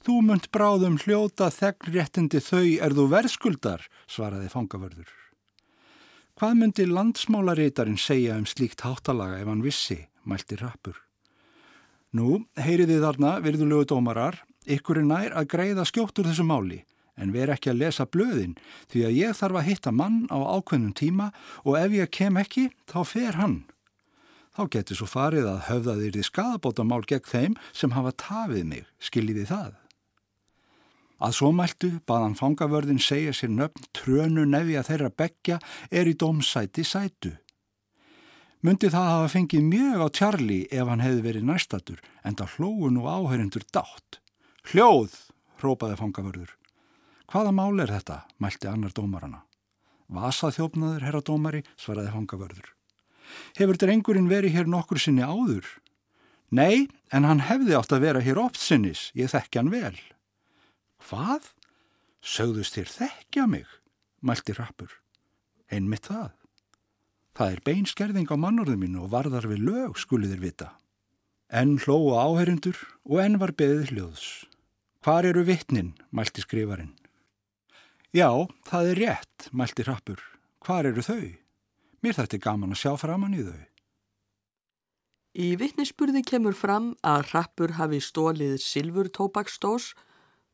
Þú 0.00 0.14
munt 0.24 0.46
bráðum 0.48 0.94
hljóta 1.02 1.50
þegn 1.52 1.90
réttindi 1.92 2.40
þau 2.40 2.64
er 2.80 2.94
þú 2.96 3.04
verðskuldar, 3.12 3.82
svaraði 4.08 4.48
fangavörður. 4.48 5.10
Hvað 6.40 6.54
myndi 6.62 6.86
landsmálarítarinn 6.88 8.00
segja 8.00 8.38
um 8.40 8.46
slíkt 8.48 8.80
háttalaga 8.86 9.42
ef 9.42 9.50
hann 9.52 9.60
vissi, 9.66 9.98
mælti 10.24 10.56
rappur. 10.62 10.96
Nú, 12.16 12.46
heyriði 12.56 13.02
þarna, 13.04 13.34
virðulegu 13.44 13.90
dómarar, 13.92 14.40
ykkur 14.64 15.02
er 15.02 15.06
nær 15.10 15.36
að 15.36 15.50
greiða 15.52 15.84
skjóttur 15.84 16.30
þessu 16.30 16.48
máli, 16.48 16.80
en 17.20 17.36
ver 17.36 17.52
ekki 17.52 17.74
að 17.74 17.84
lesa 17.84 18.08
blöðin, 18.08 18.56
því 18.88 19.04
að 19.10 19.20
ég 19.20 19.36
þarf 19.36 19.60
að 19.60 19.68
hitta 19.68 19.92
mann 19.92 20.24
á 20.32 20.40
ákveðnum 20.40 20.96
tíma 20.96 21.28
og 21.66 21.76
ef 21.84 22.00
ég 22.00 22.16
kem 22.16 22.40
ekki, 22.40 22.70
þá 22.88 22.98
fer 23.04 23.36
hann. 23.36 23.60
Þá 24.52 24.62
getur 24.74 24.98
svo 24.98 25.06
farið 25.08 25.46
að 25.48 25.62
höfða 25.70 25.94
þeirri 26.00 26.24
skadabótamál 26.28 27.04
gegn 27.08 27.28
þeim 27.28 27.54
sem 27.72 27.94
hafa 27.96 28.12
tafið 28.20 28.66
mig, 28.68 28.88
skiljiði 29.00 29.46
það. 29.48 29.70
Að 31.22 31.36
svo 31.38 31.52
mæltu 31.54 31.90
baðan 32.10 32.34
fangavörðin 32.36 33.00
segja 33.00 33.32
sér 33.36 33.52
nöfn 33.54 33.86
trönu 33.96 34.44
nefi 34.44 34.74
að 34.76 34.88
þeirra 34.90 35.10
begja 35.22 35.58
er 35.88 36.10
í 36.10 36.16
dómsæti 36.18 36.84
sætu. 36.84 37.36
Mundi 38.62 38.90
það 38.92 39.08
hafa 39.10 39.30
fengið 39.30 39.64
mjög 39.66 40.02
á 40.04 40.08
Charlie 40.18 40.66
ef 40.70 40.90
hann 40.90 41.02
hefði 41.02 41.22
verið 41.24 41.46
næstatur 41.48 42.02
en 42.22 42.36
það 42.38 42.58
hlóu 42.58 42.90
nú 42.92 43.06
áhörindur 43.08 43.64
dátt. 43.74 44.20
Hljóð, 44.70 45.16
hrópaði 45.62 45.96
fangavörður. 46.02 46.52
Hvaða 47.32 47.56
mál 47.56 47.80
er 47.80 47.90
þetta, 47.96 48.20
mælti 48.42 48.68
annar 48.68 48.92
dómarana. 48.92 49.42
Vasa 50.12 50.52
þjófnaður, 50.52 51.08
herra 51.08 51.24
dómari, 51.24 51.64
svaraði 51.80 52.12
fangavörður. 52.12 52.70
Hefur 53.58 53.78
drengurinn 53.78 54.30
verið 54.30 54.56
hér 54.56 54.70
nokkur 54.70 55.00
sinni 55.00 55.24
áður? 55.24 55.66
Nei, 56.52 56.88
en 57.12 57.24
hann 57.24 57.46
hefði 57.48 57.76
átt 57.78 57.94
að 57.96 58.04
vera 58.04 58.20
hér 58.20 58.40
oft 58.42 58.60
sinnis, 58.60 59.08
ég 59.16 59.32
þekki 59.32 59.60
hann 59.60 59.72
vel. 59.72 59.96
Hvað? 61.08 61.48
Sögðust 62.22 62.76
þér 62.76 62.92
þekkja 62.92 63.46
mig? 63.48 63.66
Mælti 64.22 64.54
rappur. 64.58 64.92
Einmitt 65.72 66.10
það. 66.10 66.30
Það 67.32 67.54
er 67.54 67.62
beinskerðing 67.64 68.28
á 68.28 68.36
mannorðum 68.36 68.82
mínu 68.84 69.04
og 69.06 69.12
varðar 69.14 69.48
við 69.48 69.64
lög, 69.64 69.96
skuliðir 69.96 70.42
vita. 70.42 70.68
Enn 71.48 71.78
hlóa 71.80 72.26
áherindur 72.28 72.76
og 73.08 73.22
enn 73.24 73.40
var 73.40 73.54
beðið 73.56 73.94
hljóðs. 73.94 74.26
Hvar 75.02 75.26
eru 75.26 75.42
vittnin? 75.48 75.94
Mælti 76.12 76.44
skrifarinn. 76.44 76.92
Já, 78.12 78.28
það 78.68 78.92
er 78.92 79.00
rétt, 79.00 79.48
mælti 79.56 79.88
rappur. 79.88 80.20
Hvar 80.62 80.86
eru 80.86 81.02
þau? 81.02 81.41
Mér 82.02 82.16
þetta 82.18 82.38
er 82.38 82.42
gaman 82.42 82.74
að 82.74 82.80
sjá 82.82 82.92
framann 82.98 83.36
í 83.38 83.44
þau. 83.46 83.60
Í 85.32 85.48
vittnisspurði 85.56 86.20
kemur 86.28 86.56
fram 86.58 86.92
að 87.06 87.30
rappur 87.32 87.78
hafi 87.78 88.02
stólið 88.04 88.58
silfur 88.60 89.08
tóbakstós 89.08 89.92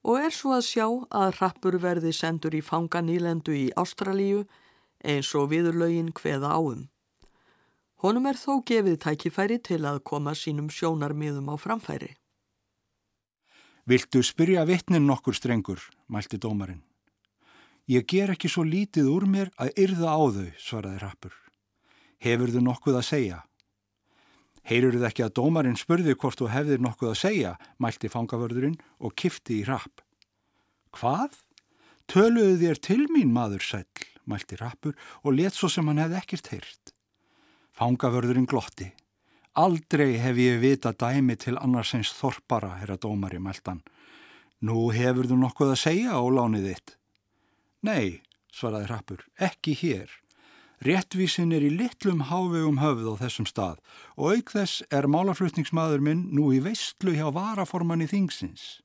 og 0.06 0.20
er 0.20 0.34
svo 0.34 0.52
að 0.54 0.68
sjá 0.68 0.86
að 1.10 1.34
rappur 1.40 1.80
verði 1.82 2.12
sendur 2.14 2.54
í 2.54 2.62
fanganýlendu 2.62 3.56
í 3.56 3.66
Ástralíu 3.80 4.44
eins 5.02 5.32
og 5.34 5.50
viðurlögin 5.50 6.12
hveða 6.14 6.54
áum. 6.54 6.86
Honum 8.04 8.28
er 8.30 8.38
þó 8.38 8.60
gefið 8.62 9.00
tækifæri 9.02 9.58
til 9.58 9.82
að 9.88 10.04
koma 10.06 10.36
sínum 10.38 10.70
sjónarmiðum 10.70 11.50
á 11.50 11.54
framfæri. 11.58 12.12
Viltu 13.88 14.22
spyrja 14.22 14.62
vittnin 14.68 15.08
nokkur 15.08 15.34
strengur, 15.34 15.80
mælti 16.06 16.38
dómarinn. 16.38 16.87
Ég 17.88 18.04
ger 18.04 18.34
ekki 18.34 18.50
svo 18.52 18.66
lítið 18.68 19.06
úr 19.08 19.24
mér 19.24 19.48
að 19.56 19.70
yrða 19.80 20.12
á 20.12 20.20
þau, 20.28 20.48
svaraði 20.60 20.98
rappur. 21.00 21.36
Hefur 22.20 22.50
þau 22.52 22.60
nokkuð 22.66 22.98
að 22.98 23.06
segja? 23.08 23.38
Heyrur 24.68 24.98
þið 24.98 25.06
ekki 25.08 25.24
að 25.24 25.32
dómarinn 25.38 25.78
spurði 25.80 26.12
hvort 26.20 26.36
þú 26.36 26.50
hefðir 26.52 26.82
nokkuð 26.84 27.12
að 27.14 27.20
segja, 27.22 27.52
mælti 27.80 28.10
fangavörðurinn 28.12 28.76
og 29.00 29.14
kifti 29.16 29.62
í 29.62 29.64
rapp. 29.64 30.02
Hvað? 30.92 31.40
Töluðu 32.12 32.58
þér 32.60 32.82
til 32.84 33.06
mín 33.08 33.32
maður 33.32 33.64
sæl, 33.64 33.88
mælti 34.28 34.60
rappur 34.60 34.92
og 35.24 35.38
let 35.38 35.56
svo 35.56 35.72
sem 35.72 35.88
hann 35.88 36.02
hefði 36.02 36.20
ekkert 36.20 36.52
heyrt. 36.52 36.92
Fangavörðurinn 37.72 38.50
glotti. 38.50 38.90
Aldrei 39.56 40.18
hef 40.20 40.36
ég 40.36 40.60
vita 40.60 40.92
dæmi 40.92 41.38
til 41.40 41.56
annarsins 41.56 42.12
þorpara, 42.20 42.74
herra 42.82 43.00
dómari, 43.00 43.40
mæltan. 43.40 43.80
Nú 44.60 44.90
hefur 44.92 45.32
þú 45.32 45.40
nokkuð 45.40 45.72
að 45.72 45.84
segja 45.86 46.20
á 46.20 46.22
lánið 46.28 46.74
þitt. 46.74 46.97
Nei, 47.86 48.22
svaraði 48.50 48.88
rappur, 48.90 49.20
ekki 49.38 49.76
hér. 49.78 50.10
Réttvísin 50.82 51.52
er 51.54 51.62
í 51.62 51.70
litlum 51.70 52.24
hávegum 52.26 52.78
höfð 52.82 53.06
á 53.10 53.14
þessum 53.22 53.46
stað 53.46 53.78
og 54.14 54.34
auk 54.34 54.52
þess 54.54 54.82
er 54.94 55.06
málaflutningsmaður 55.10 56.02
minn 56.02 56.24
nú 56.34 56.52
í 56.54 56.58
veistlu 56.62 57.14
hjá 57.14 57.28
varaformanni 57.34 58.06
þingsins. 58.10 58.80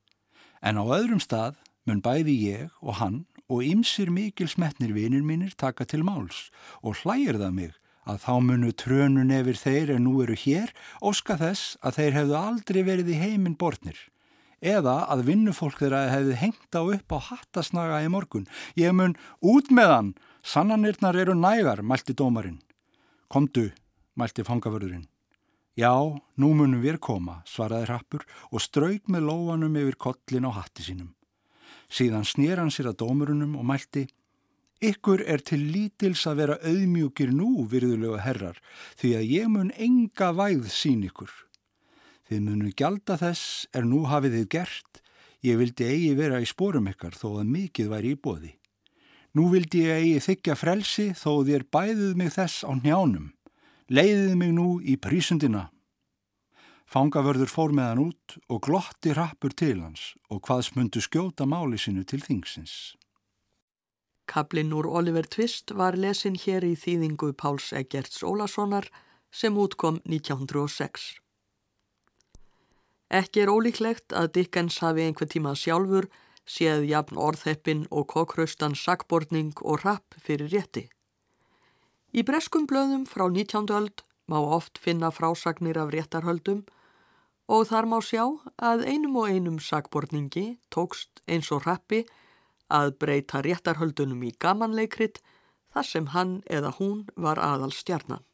En 0.62 0.78
á 0.78 0.84
öðrum 0.86 1.22
stað 1.22 1.58
mun 1.86 2.02
bæði 2.02 2.34
ég 2.54 2.74
og 2.82 2.98
hann 3.02 3.20
og 3.50 3.66
ymsir 3.66 4.10
mikil 4.14 4.46
smetnir 4.50 4.94
vinir 4.94 5.26
mínir 5.26 5.54
taka 5.58 5.86
til 5.86 6.02
máls 6.06 6.48
og 6.82 7.02
hlægir 7.02 7.38
það 7.42 7.54
mig 7.58 7.74
að 8.06 8.22
þá 8.24 8.34
munu 8.46 8.72
trönun 8.78 9.34
efir 9.34 9.58
þeir 9.58 9.94
en 9.96 10.06
nú 10.06 10.20
eru 10.22 10.38
hér 10.38 10.70
óska 11.02 11.38
þess 11.40 11.76
að 11.82 11.98
þeir 11.98 12.18
hefðu 12.18 12.40
aldrei 12.40 12.82
verið 12.86 13.14
í 13.14 13.20
heiminn 13.22 13.58
bortnir 13.58 13.98
eða 14.64 14.96
að 15.12 15.26
vinnufólk 15.28 15.78
þeirra 15.82 16.02
hefði 16.12 16.36
hengt 16.40 16.78
á 16.78 16.82
upp 16.82 17.14
á 17.14 17.18
hattasnaga 17.28 18.00
í 18.04 18.10
morgun. 18.12 18.48
Ég 18.80 18.96
mun 18.96 19.16
út 19.44 19.68
með 19.68 19.92
hann, 19.92 20.12
sannanirnar 20.42 21.18
eru 21.20 21.36
nægar, 21.36 21.84
mælti 21.84 22.16
dómarinn. 22.16 22.62
Komdu, 23.28 23.70
mælti 24.16 24.46
fangavörðurinn. 24.46 25.06
Já, 25.76 25.92
nú 26.38 26.48
munum 26.54 26.80
við 26.80 27.00
koma, 27.02 27.40
svaraði 27.50 27.88
rappur 27.90 28.26
og 28.50 28.62
strauk 28.62 29.08
með 29.10 29.26
lóanum 29.28 29.78
yfir 29.80 29.98
kollin 29.98 30.46
á 30.46 30.50
hatti 30.54 30.86
sínum. 30.86 31.14
Síðan 31.90 32.24
snýr 32.24 32.62
hann 32.62 32.70
sér 32.72 32.92
að 32.92 33.02
dómurunum 33.02 33.56
og 33.58 33.66
mælti, 33.66 34.06
Ykkur 34.84 35.22
er 35.24 35.40
til 35.40 35.62
lítils 35.72 36.26
að 36.28 36.40
vera 36.42 36.56
auðmjúkir 36.66 37.30
nú, 37.32 37.64
virðulega 37.70 38.18
herrar, 38.20 38.58
því 39.00 39.12
að 39.16 39.30
ég 39.30 39.46
mun 39.48 39.70
enga 39.80 40.32
væð 40.36 40.66
sín 40.68 41.04
ykkur. 41.06 41.30
Þið 42.28 42.40
munu 42.46 42.72
gjalda 42.72 43.18
þess 43.20 43.66
er 43.76 43.84
nú 43.84 44.04
hafið 44.08 44.38
þið 44.38 44.46
gert, 44.54 45.00
ég 45.44 45.58
vildi 45.60 45.88
eigi 45.88 46.14
vera 46.16 46.40
í 46.40 46.48
spórum 46.48 46.88
ykkar 46.88 47.16
þó 47.18 47.28
að 47.42 47.50
mikið 47.52 47.90
væri 47.92 48.14
í 48.14 48.20
bóði. 48.20 48.52
Nú 49.34 49.50
vildi 49.52 49.84
ég 49.84 50.00
eigi 50.00 50.24
þykja 50.28 50.54
frelsi 50.56 51.06
þó 51.18 51.42
þér 51.44 51.66
bæðuð 51.74 52.12
mig 52.16 52.32
þess 52.36 52.64
á 52.64 52.70
njánum. 52.78 53.32
Leiðið 53.90 54.36
mig 54.40 54.52
nú 54.56 54.68
í 54.80 54.94
prísundina. 54.96 55.68
Fangavörður 56.88 57.50
fór 57.50 57.72
með 57.74 57.88
hann 57.90 58.02
út 58.04 58.36
og 58.48 58.60
glotti 58.64 59.14
rappur 59.16 59.52
til 59.52 59.80
hans 59.82 60.12
og 60.30 60.44
hvaðs 60.46 60.70
myndu 60.76 61.02
skjóta 61.02 61.48
máli 61.48 61.80
sinu 61.80 62.04
til 62.06 62.22
þingsins. 62.22 62.94
Kablin 64.30 64.72
úr 64.72 64.86
Oliver 64.88 65.26
Twist 65.28 65.74
var 65.76 65.98
lesin 66.00 66.38
hér 66.38 66.64
í 66.64 66.72
þýðingu 66.78 67.34
Páls 67.36 67.72
Eggerts 67.76 68.22
Ólasonar 68.24 68.88
sem 69.34 69.56
útkom 69.58 69.98
1906. 70.06 71.23
Ekki 73.14 73.44
er 73.44 73.50
ólíklegt 73.52 74.10
að 74.10 74.32
Dickens 74.34 74.80
hafi 74.82 75.04
einhver 75.04 75.28
tíma 75.30 75.52
sjálfur 75.54 76.08
séð 76.50 76.88
jafn 76.88 77.18
orðheppin 77.20 77.84
og 77.94 78.08
kokkraustan 78.10 78.74
sakbortning 78.74 79.52
og 79.62 79.84
rapp 79.84 80.16
fyrir 80.18 80.50
rétti. 80.50 80.88
Í 82.10 82.24
breskum 82.26 82.66
blöðum 82.66 83.04
frá 83.06 83.28
19. 83.30 83.70
öld 83.70 84.02
má 84.26 84.40
oft 84.42 84.80
finna 84.82 85.12
frásagnir 85.14 85.78
af 85.78 85.92
réttarhöldum 85.94 86.64
og 87.46 87.68
þar 87.70 87.86
má 87.86 88.00
sjá 88.02 88.24
að 88.58 88.82
einum 88.88 89.16
og 89.22 89.30
einum 89.30 89.58
sakbortningi 89.62 90.58
tókst 90.74 91.22
eins 91.28 91.52
og 91.54 91.68
rappi 91.68 92.02
að 92.66 92.96
breyta 92.98 93.44
réttarhöldunum 93.46 94.24
í 94.26 94.32
gamanleikrit 94.42 95.20
þar 95.70 95.86
sem 95.86 96.06
hann 96.16 96.40
eða 96.50 96.74
hún 96.80 97.04
var 97.14 97.38
aðal 97.38 97.70
stjarnan. 97.70 98.24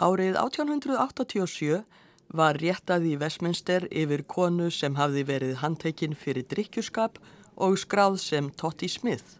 Árið 0.00 0.38
1887 0.40 1.82
var 2.32 2.56
réttað 2.60 3.06
í 3.10 3.12
Vestminster 3.20 3.84
yfir 3.92 4.24
konu 4.24 4.70
sem 4.72 4.96
hafði 4.96 5.24
verið 5.28 5.60
handtekinn 5.60 6.16
fyrir 6.16 6.46
drikkjuskap 6.48 7.20
og 7.60 7.76
skráð 7.80 8.18
sem 8.22 8.48
Totti 8.56 8.88
Smith. 8.88 9.36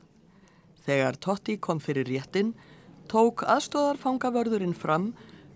Þegar 0.84 1.16
Totti 1.16 1.56
kom 1.56 1.80
fyrir 1.80 2.08
réttin, 2.08 2.52
tók 3.08 3.44
aðstóðarfangavörðurinn 3.48 4.76
fram 4.76 5.12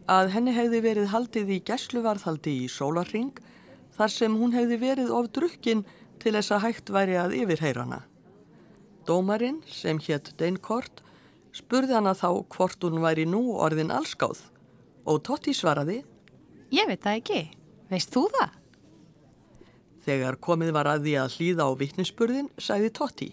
að 0.08 0.32
henni 0.36 0.54
hefði 0.56 0.82
verið 0.84 1.12
haldið 1.12 1.52
í 1.56 1.60
gæsluvarðhaldi 1.68 2.56
í 2.64 2.66
sólarring 2.72 3.36
þar 3.96 4.12
sem 4.12 4.36
hún 4.38 4.54
hefði 4.56 4.80
verið 4.80 5.12
of 5.12 5.30
drukkin 5.34 5.84
til 6.22 6.34
þess 6.36 6.54
að 6.54 6.62
hægt 6.66 6.92
væri 6.94 7.18
að 7.20 7.36
yfirheyrana. 7.42 8.02
Dómarinn, 9.06 9.60
sem 9.70 10.00
hétt 10.02 10.32
Deinkort, 10.40 11.02
spurði 11.54 11.94
hana 11.98 12.14
þá 12.16 12.42
hvort 12.52 12.82
hún 12.82 13.02
væri 13.04 13.26
nú 13.28 13.56
orðin 13.62 13.92
allskáð 13.94 14.40
og 15.06 15.22
Totti 15.26 15.54
svaraði 15.54 16.02
Ég 16.74 16.88
veit 16.90 17.02
það 17.02 17.18
ekki. 17.20 17.40
Veist 17.90 18.10
þú 18.14 18.26
það? 18.34 18.54
Þegar 20.06 20.38
komið 20.42 20.70
var 20.74 20.88
að 20.90 21.06
því 21.06 21.14
að 21.22 21.34
hlýða 21.36 21.66
á 21.66 21.70
vittnispurðin, 21.78 22.48
sagði 22.62 22.92
Totti 22.94 23.28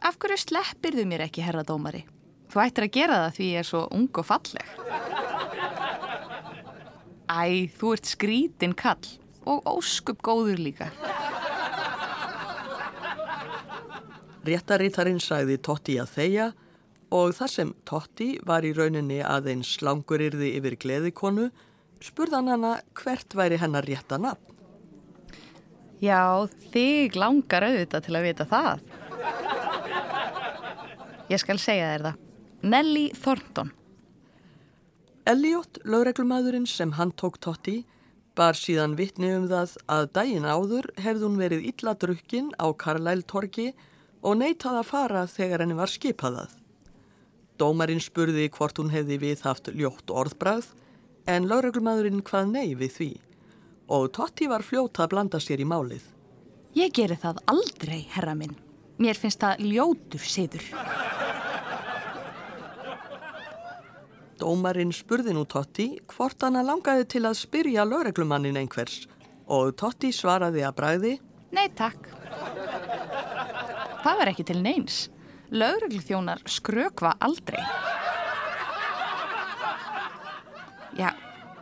Af 0.00 0.16
hverju 0.16 0.38
sleppir 0.40 0.96
þú 0.96 1.04
mér 1.06 1.26
ekki, 1.26 1.42
herra 1.44 1.62
dómari? 1.66 2.06
Þú 2.50 2.62
ættir 2.64 2.86
að 2.86 2.94
gera 2.94 3.18
það 3.24 3.34
því 3.36 3.48
ég 3.50 3.60
er 3.60 3.68
svo 3.68 3.82
ung 3.94 4.08
og 4.16 4.26
falleg. 4.26 4.70
Æ, 7.30 7.70
þú 7.78 7.92
ert 7.94 8.08
skrítin 8.10 8.74
kall 8.74 9.10
og 9.46 9.68
óskup 9.70 10.22
góður 10.24 10.58
líka. 10.58 10.88
Réttarítarinn 14.46 15.20
sagði 15.22 15.60
Totti 15.60 15.98
að 16.00 16.14
þeia 16.16 16.46
og 17.12 17.34
þar 17.36 17.52
sem 17.52 17.74
Totti 17.86 18.30
var 18.46 18.64
í 18.64 18.72
rauninni 18.74 19.20
aðeins 19.20 19.76
slangurirði 19.76 20.54
yfir 20.56 20.78
gleðikonu, 20.80 21.50
spurðan 22.04 22.48
hana 22.50 22.76
hvert 22.96 23.36
væri 23.36 23.58
hennar 23.60 23.86
rétta 23.86 24.18
nafn. 24.20 24.46
Já, 26.00 26.48
þig 26.72 27.18
langar 27.20 27.66
auðvitað 27.66 28.06
til 28.06 28.16
að 28.16 28.24
vita 28.24 28.46
það. 28.48 28.84
Ég 31.30 31.42
skal 31.42 31.58
segja 31.60 31.92
þér 31.92 32.06
það. 32.08 32.22
Nelly 32.72 33.04
Thornton. 33.16 33.74
Elliot, 35.28 35.78
lögreglumæðurinn 35.84 36.66
sem 36.66 36.94
hann 36.96 37.12
tók 37.20 37.36
Totti, 37.44 37.82
bar 38.34 38.56
síðan 38.56 38.96
vittni 38.96 39.28
um 39.36 39.44
það 39.50 39.76
að 39.92 40.08
daginn 40.16 40.48
áður 40.48 40.88
hefði 40.96 41.26
hún 41.26 41.38
verið 41.38 41.68
illa 41.68 41.94
drukkin 42.00 42.48
á 42.56 42.72
Carlisle 42.72 43.28
torki 43.28 43.68
og 44.24 44.40
neytað 44.40 44.80
að 44.80 44.88
fara 44.88 45.26
þegar 45.28 45.64
henni 45.64 45.76
var 45.76 45.92
skipaðað. 45.92 46.56
Dómarinn 47.60 48.00
spurði 48.00 48.48
hvort 48.56 48.80
hún 48.80 48.92
hefði 48.94 49.20
viðhaft 49.20 49.68
ljótt 49.76 50.08
orðbræð 50.08 50.70
en 51.26 51.48
lauröglumæðurinn 51.50 52.24
hvað 52.24 52.54
nei 52.54 52.74
við 52.78 52.96
því 52.96 53.10
og 53.90 54.10
Totti 54.14 54.46
var 54.46 54.62
fljóta 54.62 55.04
að 55.04 55.12
blanda 55.14 55.40
sér 55.42 55.62
í 55.64 55.66
málið. 55.66 56.02
Ég 56.78 56.92
geri 56.94 57.16
það 57.18 57.40
aldrei, 57.50 58.04
herra 58.14 58.36
minn. 58.38 58.54
Mér 59.02 59.18
finnst 59.18 59.40
það 59.42 59.64
ljótur 59.66 60.22
siður. 60.22 60.66
Dómarinn 64.40 64.92
spurði 64.94 65.34
nú 65.36 65.42
Totti 65.50 65.88
hvort 66.14 66.46
hana 66.46 66.62
langaði 66.64 67.08
til 67.16 67.24
að 67.26 67.40
spyrja 67.40 67.84
lauröglumannin 67.88 68.60
einhvers 68.62 69.02
og 69.50 69.74
Totti 69.80 70.12
svaraði 70.14 70.62
að 70.64 70.76
bræði 70.78 71.16
Nei, 71.50 71.66
takk. 71.74 72.06
Það 74.04 74.20
var 74.20 74.30
ekki 74.30 74.44
til 74.46 74.60
neins. 74.62 75.08
Laurugluþjónar 75.50 76.44
skrökva 76.46 77.16
aldrei. 77.18 77.58
Já, 80.94 81.10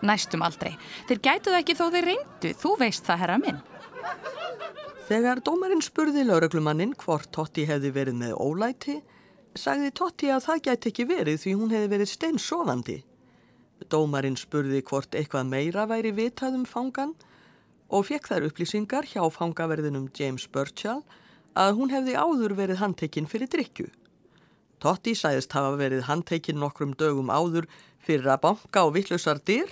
næstum 0.06 0.44
aldrei. 0.46 0.74
Þeir 1.08 1.20
gætu 1.24 1.52
það 1.52 1.60
ekki 1.62 1.76
þó 1.78 1.84
þeir 1.94 2.08
reyndu. 2.12 2.54
Þú 2.62 2.72
veist 2.82 3.06
það, 3.08 3.20
herra 3.22 3.38
minn. 3.42 3.60
Þegar 5.08 5.40
dómarinn 5.40 5.84
spurði 5.84 6.24
lauröglumannin 6.28 6.92
hvort 7.00 7.30
Totti 7.32 7.64
hefði 7.68 7.94
verið 7.94 8.18
með 8.20 8.34
ólæti, 8.44 8.98
sagði 9.56 9.92
Totti 9.96 10.28
að 10.34 10.44
það 10.44 10.64
gæti 10.66 10.90
ekki 10.92 11.06
verið 11.08 11.38
því 11.44 11.54
hún 11.56 11.72
hefði 11.72 11.92
verið 11.94 12.10
steinsofandi. 12.12 12.98
Dómarinn 13.88 14.36
spurði 14.36 14.82
hvort 14.84 15.16
eitthvað 15.16 15.48
meira 15.48 15.86
væri 15.88 16.12
vitað 16.12 16.58
um 16.58 16.66
fangan 16.68 17.14
og 17.88 18.04
fekk 18.10 18.28
þær 18.28 18.48
upplýsingar 18.50 19.08
hjá 19.08 19.22
fangaverðinum 19.32 20.10
James 20.18 20.44
Burchell 20.52 21.00
að 21.56 21.78
hún 21.78 21.94
hefði 21.94 22.18
áður 22.18 22.54
verið 22.58 22.82
handtekinn 22.82 23.30
fyrir 23.30 23.48
drikju. 23.48 23.88
Totti 24.78 25.14
sæðist 25.18 25.56
hafa 25.56 25.72
verið 25.80 26.04
handtekinn 26.06 26.60
nokkrum 26.60 26.92
dögum 26.98 27.32
áður 27.32 27.66
fyrir 28.04 28.28
að 28.32 28.42
banka 28.46 28.84
á 28.84 28.86
vittlusar 28.94 29.40
dyr 29.42 29.70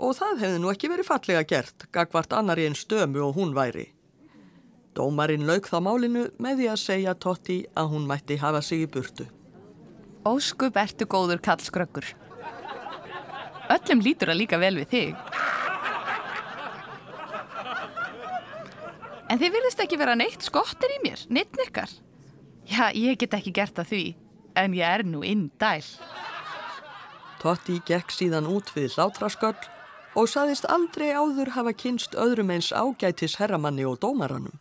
og 0.00 0.16
það 0.16 0.44
hefði 0.44 0.60
nú 0.62 0.70
ekki 0.72 0.90
verið 0.90 1.08
fallega 1.10 1.42
gert, 1.46 1.86
gagvart 1.92 2.32
annar 2.36 2.60
í 2.60 2.66
einn 2.68 2.78
stömu 2.78 3.22
og 3.26 3.36
hún 3.36 3.52
væri. 3.56 3.90
Dómarinn 4.96 5.46
lauk 5.46 5.68
þá 5.70 5.78
málinu 5.84 6.24
með 6.42 6.62
því 6.62 6.70
að 6.72 6.80
segja 6.82 7.14
Totti 7.14 7.60
að 7.78 7.92
hún 7.92 8.08
mætti 8.08 8.40
hafa 8.40 8.62
sig 8.64 8.86
í 8.86 8.88
burtu. 8.90 9.28
Óskup 10.26 10.76
ertu 10.76 11.06
góður 11.08 11.40
kall 11.44 11.62
skrökkur. 11.62 12.08
Öllum 13.70 14.02
lítur 14.02 14.32
að 14.32 14.40
líka 14.42 14.58
vel 14.58 14.74
við 14.80 14.90
þig. 14.90 15.20
En 19.30 19.38
þið 19.38 19.52
virðist 19.54 19.82
ekki 19.84 19.98
vera 20.00 20.16
neitt 20.18 20.42
skottir 20.42 20.90
í 20.90 20.98
mér, 21.04 21.20
neitt 21.30 21.54
nekkar. 21.60 21.92
Já, 22.66 22.90
ég 22.90 23.18
get 23.20 23.36
ekki 23.38 23.54
gert 23.54 23.76
það 23.78 23.92
því, 23.92 24.02
en 24.58 24.74
ég 24.74 24.96
er 24.98 25.06
nú 25.06 25.22
inn 25.26 25.46
dæl. 25.62 25.86
Totti 27.40 27.78
gekk 27.88 28.12
síðan 28.12 28.48
út 28.52 28.68
við 28.76 28.96
hlátrasköll 28.96 29.56
og 30.18 30.26
saðist 30.28 30.66
aldrei 30.68 31.12
áður 31.16 31.54
hafa 31.54 31.72
kynst 31.72 32.16
öðrum 32.18 32.50
eins 32.52 32.68
ágætis 32.72 33.38
herramanni 33.40 33.86
og 33.88 34.00
dómaranum. 34.02 34.58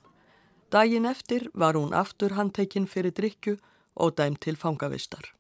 Daginn 0.72 1.10
eftir 1.10 1.50
var 1.54 1.76
hún 1.76 1.96
aftur 1.98 2.38
handtekinn 2.38 2.88
fyrir 2.88 3.12
drikju 3.12 3.58
og 4.00 4.15
dæm 4.15 4.38
til 4.39 4.56
fangavistar. 4.56 5.34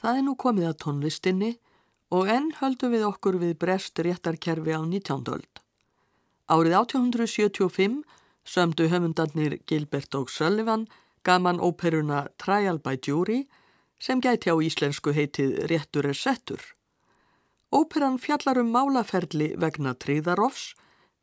Það 0.00 0.18
er 0.18 0.24
nú 0.26 0.34
komið 0.34 0.70
að 0.70 0.80
tónlistinni 0.84 1.52
og 2.10 2.28
enn 2.28 2.50
höldum 2.58 2.92
við 2.94 3.06
okkur 3.06 3.38
við 3.42 3.54
brest 3.60 4.00
réttarkerfi 4.00 4.74
á 4.74 4.82
19. 4.82 5.22
öld. 5.30 5.62
Árið 6.50 6.74
1875 6.80 8.02
sömdu 8.44 8.88
höfundarnir 8.90 9.60
Gilbert 9.66 10.14
og 10.14 10.30
Sullivan 10.30 10.88
gaman 11.24 11.60
óperuna 11.60 12.26
Trial 12.36 12.78
by 12.78 12.98
Jury 13.00 13.44
sem 13.98 14.20
gæti 14.20 14.50
á 14.50 14.56
íslensku 14.56 15.14
heitið 15.14 15.66
Réttur 15.70 16.08
er 16.08 16.18
settur. 16.18 16.62
Óperan 17.74 18.18
fjallar 18.22 18.60
um 18.60 18.70
málaferli 18.70 19.54
vegna 19.58 19.94
tríðarofs, 19.94 20.74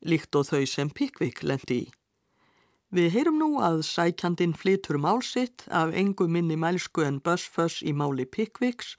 líkt 0.04 0.36
og 0.36 0.50
þau 0.50 0.66
sem 0.68 0.90
Pickwick 0.90 1.44
lendi 1.44 1.78
í. 1.86 1.90
Við 2.92 3.14
heyrum 3.16 3.38
nú 3.40 3.50
að 3.64 3.86
sækjandin 3.88 4.52
flytur 4.58 4.98
málsitt 5.00 5.64
af 5.72 5.94
engu 5.96 6.28
minni 6.28 6.58
mælsku 6.60 7.06
en 7.08 7.22
Bössföss 7.24 7.80
í 7.88 7.94
máli 7.96 8.26
Pickwicks, 8.28 8.98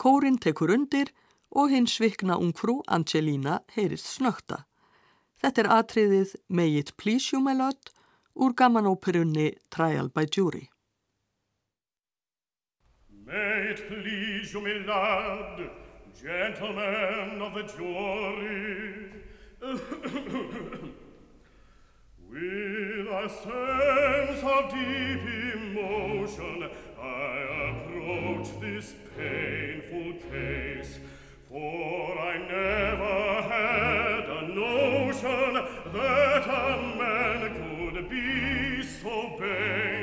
kórin 0.00 0.38
tekur 0.40 0.72
undir 0.72 1.12
og 1.50 1.68
hins 1.74 1.98
vikna 2.00 2.38
ungfrú 2.40 2.78
Angelina 2.88 3.60
heyrist 3.76 4.08
snökta. 4.14 4.64
Þetta 5.42 5.62
er 5.62 5.70
atriðið 5.76 6.34
May 6.48 6.78
it 6.80 6.96
please 6.96 7.28
you 7.32 7.42
my 7.44 7.52
lord 7.52 7.92
úr 8.34 8.54
gamanóperunni 8.54 9.52
Trial 9.68 10.08
by 10.08 10.24
Jury. 10.24 10.70
May 13.28 13.74
it 13.74 13.86
please 13.88 14.54
you, 14.54 14.60
my 14.62 14.72
lad, 14.90 15.70
gentlemen 16.18 17.42
of 17.42 17.52
the 17.52 17.62
jury, 17.76 19.10
with 22.30 23.06
a 23.06 23.28
sense 23.28 24.42
of 24.42 24.70
deep 24.70 25.24
emotion, 25.52 26.70
I 26.98 27.04
approach 27.68 28.48
this 28.62 28.94
painful 29.14 30.14
case, 30.30 30.98
for 31.50 32.18
I 32.18 32.38
never 32.38 33.42
had 33.42 34.24
a 34.24 34.42
notion 34.54 35.52
that 35.92 36.44
a 36.48 36.96
man 36.96 37.40
could 37.92 38.08
be 38.08 38.82
so 38.82 39.36
base. 39.38 39.97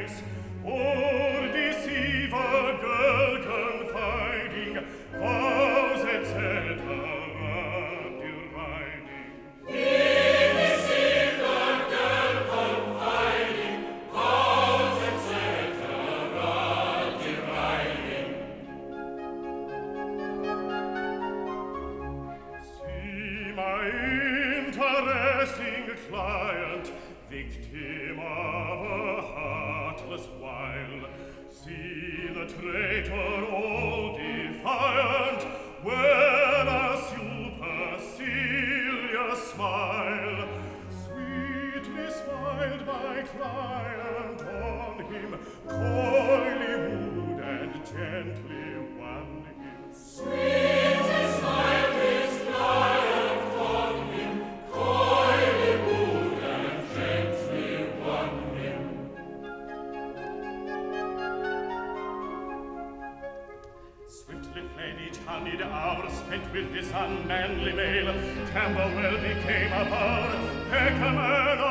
Hour 66.35 66.41
spent 66.41 66.53
with 66.53 66.73
this 66.73 66.91
unmanly 66.93 67.73
male. 67.73 68.13
Camberwell 68.51 69.17
became 69.21 69.71
a 69.71 69.85
bower, 69.85 70.69
Peckham 70.69 71.17
an 71.17 71.64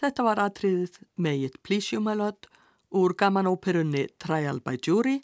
Þetta 0.00 0.24
var 0.24 0.38
atriðið 0.40 0.94
May 1.20 1.42
It 1.44 1.58
Please 1.60 1.92
You 1.92 2.00
My 2.00 2.14
Lord 2.16 2.46
úr 2.96 3.12
gamanóperunni 3.12 4.06
Trial 4.16 4.62
by 4.64 4.78
Jury, 4.80 5.18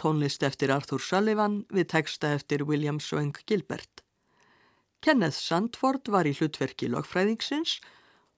tónlist 0.00 0.40
eftir 0.46 0.72
Arthur 0.72 1.02
Sullivan 1.04 1.58
við 1.68 1.90
texta 1.92 2.30
eftir 2.32 2.64
William 2.64 2.96
Sweng 2.96 3.36
Gilbert. 3.44 4.00
Kenneth 5.04 5.36
Sandford 5.36 6.08
var 6.08 6.24
í 6.24 6.32
hlutverki 6.38 6.88
lögfræðingsins 6.88 7.76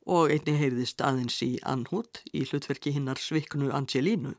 og 0.03 0.33
einni 0.35 0.57
heyrðist 0.59 0.99
aðeins 0.99 1.39
í 1.47 1.53
Anhút 1.63 2.25
í 2.33 2.43
hlutverki 2.43 2.91
hinnar 2.97 3.21
sviknu 3.23 3.71
Angelínu. 3.71 4.35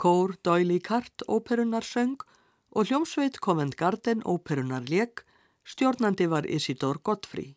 Kór 0.00 0.32
Doyle 0.42 0.78
Cart 0.80 1.26
óperunar 1.28 1.84
söng 1.84 2.24
og 2.72 2.88
hljómsveit 2.88 3.36
Covent 3.44 3.76
Garden 3.76 4.24
óperunar 4.24 4.88
lék, 4.88 5.26
stjórnandi 5.62 6.30
var 6.32 6.48
Isidor 6.48 7.02
Godfrey. 7.04 7.52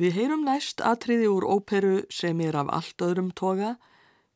Við 0.00 0.14
heyrum 0.16 0.44
næst 0.46 0.80
atriði 0.80 1.28
úr 1.28 1.44
óperu 1.44 1.96
sem 2.08 2.40
er 2.40 2.56
af 2.56 2.70
allt 2.72 3.02
öðrum 3.04 3.32
toga 3.36 3.76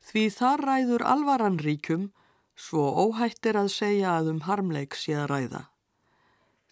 því 0.04 0.24
þar 0.34 0.64
ræður 0.68 1.04
alvaran 1.12 1.56
ríkum 1.58 2.10
svo 2.56 2.84
óhætt 3.04 3.46
er 3.48 3.56
að 3.60 3.72
segja 3.72 4.18
að 4.18 4.32
um 4.34 4.42
harmleik 4.48 4.96
sé 4.96 5.16
að 5.16 5.30
ræða. 5.32 5.62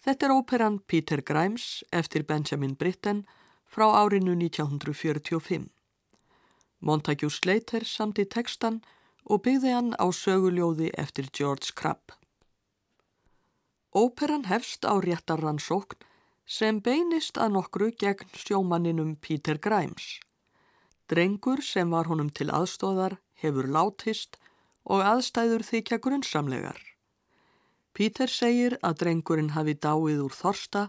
Þetta 0.05 0.25
er 0.27 0.35
óperan 0.37 0.79
Peter 0.85 1.21
Grimes 1.25 1.83
eftir 1.89 2.25
Benjamin 2.29 2.75
Britten 2.77 3.23
frá 3.65 3.89
árinu 4.05 4.35
1945. 4.37 5.69
Montague 6.79 7.29
Slater 7.29 7.85
samti 7.89 8.25
textan 8.29 8.83
og 9.25 9.41
byggði 9.47 9.73
hann 9.73 9.93
á 9.97 10.05
söguljóði 10.13 10.91
eftir 10.93 11.31
George 11.33 11.73
Crabb. 11.73 12.13
Óperan 13.95 14.45
hefst 14.45 14.85
á 14.85 14.93
réttarrannsókn 15.01 15.97
sem 16.45 16.79
beinist 16.81 17.39
að 17.41 17.55
nokkru 17.57 17.89
gegn 17.97 18.29
sjómanninum 18.37 19.15
Peter 19.17 19.57
Grimes. 19.57 20.19
Drengur 21.09 21.61
sem 21.61 21.89
var 21.89 22.09
honum 22.09 22.29
til 22.29 22.51
aðstóðar 22.53 23.17
hefur 23.41 23.67
látist 23.69 24.37
og 24.85 25.01
aðstæður 25.01 25.65
þykja 25.65 25.99
grunnsamlegar. 26.01 26.77
Peter 27.93 28.29
segir 28.29 28.77
að 28.83 29.01
drengurinn 29.01 29.53
hafi 29.55 29.73
dáið 29.73 30.21
úr 30.25 30.33
þorsta 30.35 30.87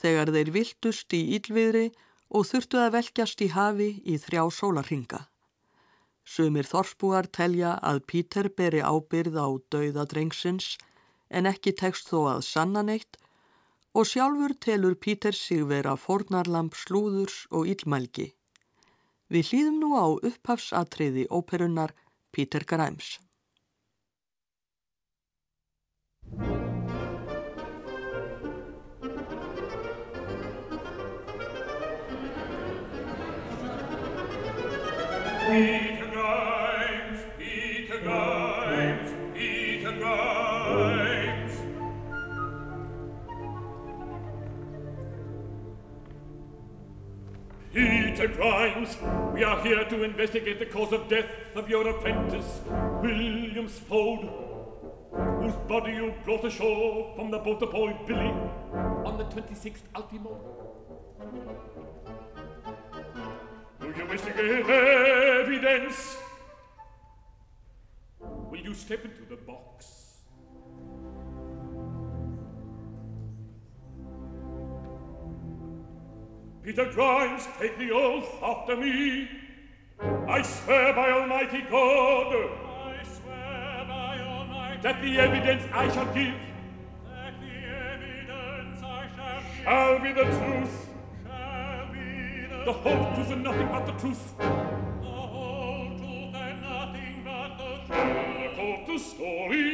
þegar 0.00 0.32
þeir 0.32 0.50
viltust 0.54 1.16
í 1.16 1.22
ílviðri 1.36 1.88
og 2.34 2.46
þurftu 2.48 2.80
að 2.80 2.94
velkjast 2.98 3.42
í 3.44 3.48
hafi 3.54 3.90
í 4.04 4.16
þrjá 4.20 4.44
sólarhinga. 4.58 5.20
Sumir 6.24 6.64
þorsbúar 6.64 7.28
telja 7.28 7.74
að 7.84 8.00
Peter 8.08 8.48
beri 8.48 8.80
ábyrð 8.80 9.36
á 9.36 9.48
dauða 9.74 10.06
drengsins 10.08 10.76
en 11.28 11.50
ekki 11.50 11.74
tekst 11.76 12.08
þó 12.08 12.36
að 12.36 12.46
sanna 12.48 12.84
neitt 12.86 13.18
og 13.94 14.06
sjálfur 14.10 14.54
telur 14.60 14.94
Peter 14.94 15.32
sig 15.32 15.62
vera 15.70 15.94
fornarlamp 15.94 16.74
slúðurs 16.74 17.44
og 17.50 17.68
illmælgi. 17.70 18.32
Við 19.30 19.50
hlýðum 19.50 19.78
nú 19.82 19.90
á 19.94 20.06
upphafsatriði 20.28 21.28
óperunnar 21.30 21.94
Peter 22.32 22.66
Grimes. 22.66 23.18
Peter 35.44 35.93
Peter 48.14 48.28
Grimes, 48.28 48.96
we 49.32 49.42
are 49.42 49.60
here 49.64 49.84
to 49.86 50.04
investigate 50.04 50.60
the 50.60 50.66
cause 50.66 50.92
of 50.92 51.08
death 51.08 51.26
of 51.56 51.68
your 51.68 51.88
apprentice, 51.88 52.60
William 53.02 53.68
Spode, 53.68 54.30
whose 55.40 55.54
body 55.66 55.94
you 55.94 56.14
brought 56.22 56.44
ashore 56.44 57.12
from 57.16 57.32
the 57.32 57.38
boat 57.38 57.60
of 57.60 57.72
boy 57.72 57.92
Billy 58.06 58.32
on 59.04 59.18
the 59.18 59.24
26th 59.24 59.82
Ultimo. 59.96 60.38
Do 63.80 63.92
you 63.98 64.06
wish 64.06 64.20
to 64.20 64.30
give 64.30 64.70
evidence? 64.70 66.16
Will 68.20 68.60
you 68.60 68.74
step 68.74 69.04
into 69.04 69.24
the 69.28 69.42
box? 69.42 69.93
Peter 76.64 76.86
Grimes, 76.92 77.46
take 77.60 77.76
the 77.76 77.90
oath 77.90 78.42
after 78.42 78.74
me. 78.74 79.28
I 80.26 80.40
swear 80.40 80.94
by 80.94 81.10
Almighty 81.10 81.60
God 81.70 82.34
I 82.34 83.04
swear 83.04 83.84
by 83.86 84.18
Almighty 84.20 84.80
that 84.80 85.02
the 85.02 85.18
evidence 85.18 85.62
I 85.74 85.92
shall 85.92 86.06
give 86.06 86.34
that 87.06 87.34
the 87.38 87.54
evidence 87.68 88.82
I 88.82 89.08
shall 89.14 89.42
give 89.42 89.62
shall 89.62 89.98
be 89.98 90.12
the 90.12 90.24
truth, 90.24 90.88
shall 91.26 91.92
be 91.92 92.46
the, 92.48 92.64
the 92.64 92.72
whole 92.72 93.14
truth 93.14 93.30
and 93.30 93.42
nothing 93.42 93.68
but 93.68 93.84
the 93.86 93.92
truth. 93.92 94.38
the 94.38 94.44
whole 94.44 95.98
truth 95.98 96.34
and 96.34 96.62
nothing 96.62 97.22
but 97.24 97.58
the 97.58 97.72
truth. 97.86 98.86
The 98.86 98.98
story 98.98 99.58
in 99.70 99.73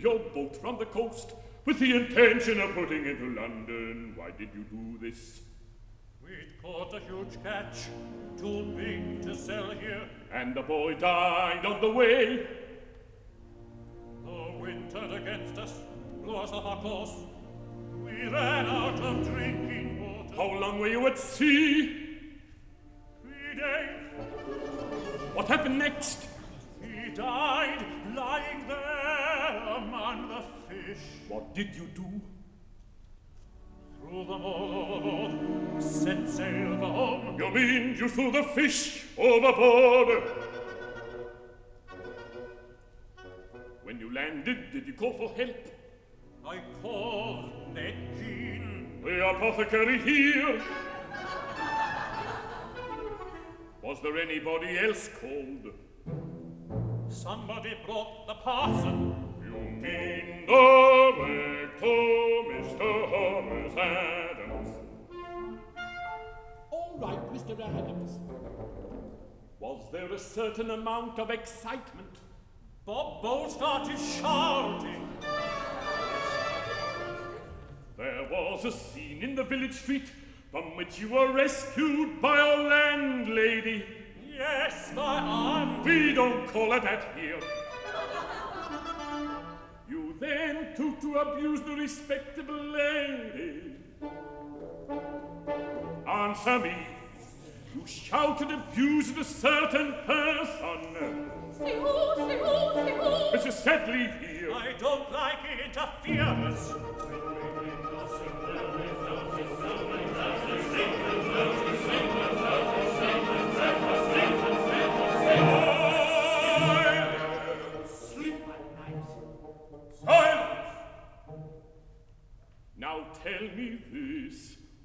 Your 0.00 0.18
boat 0.34 0.56
from 0.56 0.78
the 0.78 0.86
coast 0.86 1.32
with 1.64 1.78
the 1.78 1.96
intention 1.96 2.60
of 2.60 2.74
putting 2.74 3.04
into 3.06 3.30
London. 3.40 4.12
Why 4.16 4.30
did 4.30 4.50
you 4.54 4.64
do 4.64 4.98
this? 4.98 5.40
We'd 6.22 6.60
caught 6.62 6.94
a 6.94 7.00
huge 7.00 7.42
catch, 7.42 7.88
too 8.38 8.72
big 8.76 9.22
to 9.22 9.34
sell 9.36 9.70
here. 9.70 10.08
And 10.32 10.54
the 10.54 10.62
boy 10.62 10.94
died 10.94 11.64
on 11.66 11.80
the 11.80 11.90
way. 11.90 12.46
The 14.24 14.56
wind 14.58 14.90
turned 14.90 15.14
against 15.14 15.58
us, 15.58 15.72
blew 16.22 16.36
us 16.36 16.50
off 16.52 16.64
our 16.64 16.80
course. 16.80 17.14
We 18.04 18.12
ran 18.28 18.66
out 18.66 18.98
of 19.00 19.24
drinking 19.26 20.00
water. 20.00 20.36
How 20.36 20.58
long 20.60 20.78
were 20.78 20.88
you 20.88 21.06
at 21.08 21.18
sea? 21.18 22.18
Three 23.22 23.60
days 23.60 23.90
What 25.34 25.48
happened 25.48 25.78
next? 25.78 26.26
he 26.82 27.10
died, 27.10 27.61
What 31.28 31.54
did 31.54 31.74
you 31.74 31.86
do? 31.94 32.20
Them 34.02 34.42
all 34.42 34.94
overboard, 34.94 35.82
set 35.82 36.28
sail 36.28 36.76
for 36.78 36.86
home. 36.86 37.38
You 37.38 37.50
mean 37.50 37.96
you 37.96 38.08
threw 38.08 38.30
the 38.30 38.42
fish 38.42 39.06
overboard? 39.16 40.22
When 43.84 43.98
you 43.98 44.12
landed, 44.12 44.72
did 44.72 44.86
you 44.86 44.92
call 44.92 45.12
for 45.14 45.34
help? 45.34 45.56
I 46.46 46.60
called 46.82 47.74
Ned 47.74 47.94
Jean. 48.16 49.00
The 49.04 49.28
apothecary 49.28 49.98
here. 49.98 50.62
Was 53.82 54.00
there 54.02 54.18
anybody 54.18 54.78
else 54.78 55.08
called? 55.20 55.72
Somebody 57.08 57.76
brought 57.84 58.26
the 58.26 58.34
parson. 58.34 59.31
You 59.52 59.60
mean 59.70 60.46
the 60.46 61.12
rector, 61.18 61.86
Mr. 62.50 63.08
Horace 63.08 63.76
Adams? 63.76 64.68
All 66.70 66.98
right, 66.98 67.32
Mr. 67.32 67.60
Adams. 67.60 68.18
Was 69.60 69.90
there 69.92 70.10
a 70.12 70.18
certain 70.18 70.70
amount 70.70 71.18
of 71.18 71.30
excitement? 71.30 72.18
Bob 72.86 73.22
Bowl 73.22 73.48
started 73.50 73.98
shouting. 73.98 75.08
There 77.96 78.26
was 78.30 78.64
a 78.64 78.72
scene 78.72 79.22
in 79.22 79.34
the 79.34 79.44
village 79.44 79.74
street 79.74 80.10
from 80.50 80.76
which 80.76 80.98
you 80.98 81.10
were 81.10 81.32
rescued 81.32 82.20
by 82.20 82.38
a 82.38 82.56
landlady. 82.68 83.84
Yes, 84.26 84.92
my 84.94 85.18
aunt. 85.20 85.84
We 85.84 86.14
don't 86.14 86.48
call 86.48 86.72
her 86.72 86.80
that 86.80 87.16
here. 87.16 87.38
then 90.22 90.68
took 90.76 91.00
to 91.00 91.16
abuse 91.16 91.60
the 91.62 91.74
respectable 91.74 92.62
lady. 92.62 93.72
Answer 96.06 96.58
me, 96.60 96.86
you 97.74 97.84
shouted 97.86 98.52
abuse 98.52 99.10
a 99.16 99.24
certain 99.24 99.94
person. 100.06 101.30
See 101.58 101.72
who, 101.72 102.14
see 102.16 102.38
who, 102.38 102.74
see 102.74 102.92
who? 102.92 103.10
Mrs. 103.36 103.52
Sedley 103.52 104.12
here. 104.20 104.52
I 104.52 104.74
don't 104.78 105.10
like 105.10 105.38
interference. 105.66 106.72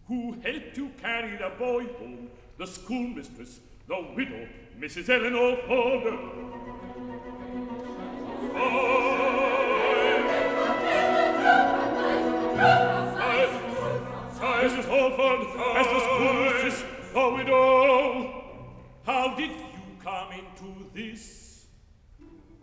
who 0.08 0.34
helped 0.44 0.78
you 0.78 0.90
carry 1.02 1.38
the 1.38 1.52
boy 1.60 1.86
home, 2.00 2.30
the 2.58 2.66
schoolmistress, 2.66 3.60
the 3.88 4.08
widow, 4.16 4.48
Mrs. 4.80 5.10
Eleanor 5.10 5.58
Ford. 5.68 6.04
Mrs. 14.58 14.86
Holford, 14.86 15.48
as 15.78 15.88
the 15.88 16.00
schoolmistress, 16.00 16.84
the 17.14 17.30
widow, 17.30 18.44
how 19.06 19.36
did 19.36 19.52
you 19.52 20.04
come 20.04 20.32
into 20.32 20.90
this? 20.94 21.66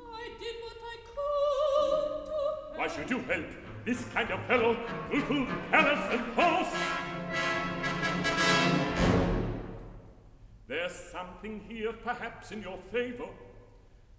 I 0.00 0.28
did 0.40 0.56
what 0.62 0.76
I 0.82 0.96
could 1.06 2.26
to. 2.26 2.78
Why 2.78 2.88
should 2.88 3.10
you 3.10 3.20
help? 3.20 3.46
This 3.84 4.04
kind 4.12 4.30
of 4.30 4.40
fellow, 4.46 4.76
brutal, 5.10 5.46
callous, 5.70 6.00
and 6.10 6.34
coarse. 6.34 7.13
There's 10.66 10.94
something 11.12 11.60
here, 11.68 11.92
perhaps, 11.92 12.50
in 12.50 12.62
your 12.62 12.78
favor. 12.90 13.28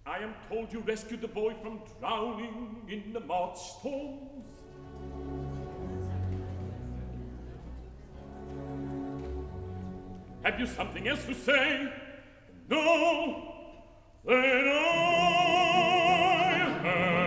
I 0.06 0.18
am 0.18 0.34
told 0.48 0.72
you 0.72 0.78
rescued 0.80 1.20
the 1.20 1.28
boy 1.28 1.54
from 1.60 1.80
drowning 1.98 2.82
in 2.88 3.12
the 3.12 3.18
March 3.18 3.58
storms. 3.58 4.46
Have 10.44 10.60
you 10.60 10.66
something 10.66 11.08
else 11.08 11.24
to 11.24 11.34
say? 11.34 11.92
No? 12.68 13.42
Then 14.24 14.68
I 14.68 14.80
have. 16.82 17.26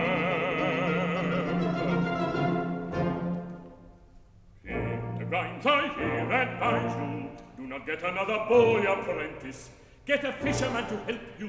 Grimes, 5.28 5.66
I 5.66 5.88
here 5.96 6.32
advise 6.32 6.96
you, 6.96 7.30
do 7.70 7.78
not 7.78 7.86
get 7.86 8.02
another 8.02 8.44
boy 8.48 8.82
apprentice. 8.82 9.70
Get 10.04 10.24
a 10.24 10.32
fisherman 10.32 10.88
to 10.88 10.96
help 10.96 11.20
you, 11.38 11.48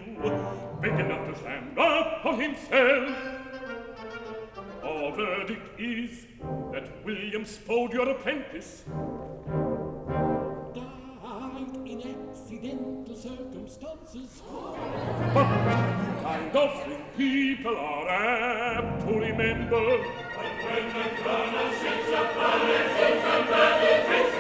big 0.80 0.92
enough 0.92 1.28
to 1.28 1.40
stand 1.40 1.80
up 1.80 2.22
for 2.22 2.36
himself. 2.40 3.18
Our 4.84 5.12
verdict 5.16 5.80
is 5.80 6.28
that 6.74 7.04
William 7.04 7.44
Spode, 7.44 7.94
your 7.94 8.10
apprentice, 8.10 8.84
Died 10.76 11.88
in 11.88 12.30
accidental 12.30 13.16
circumstances. 13.16 14.42
But 15.34 15.46
kind 16.22 16.56
of 16.56 16.84
thing 16.84 17.04
people 17.18 17.76
are 17.76 18.10
apt 18.10 19.08
to 19.08 19.14
remember. 19.20 19.98
When 20.66 20.86
the 20.94 21.06
colonel 21.24 21.72
sits 21.82 22.10
upon 22.10 22.68
his 22.68 22.92
sits 22.98 23.26
upon 23.26 23.80
his 23.82 24.31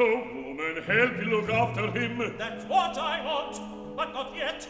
Then 0.00 0.08
get 0.08 0.32
a 0.32 0.34
woman, 0.34 0.82
help 0.82 1.16
you 1.18 1.30
look 1.30 1.50
after 1.50 1.90
him. 1.90 2.34
That's 2.38 2.64
what 2.64 2.96
I 2.96 3.22
want, 3.22 3.96
but 3.96 4.14
not 4.14 4.34
yet. 4.34 4.66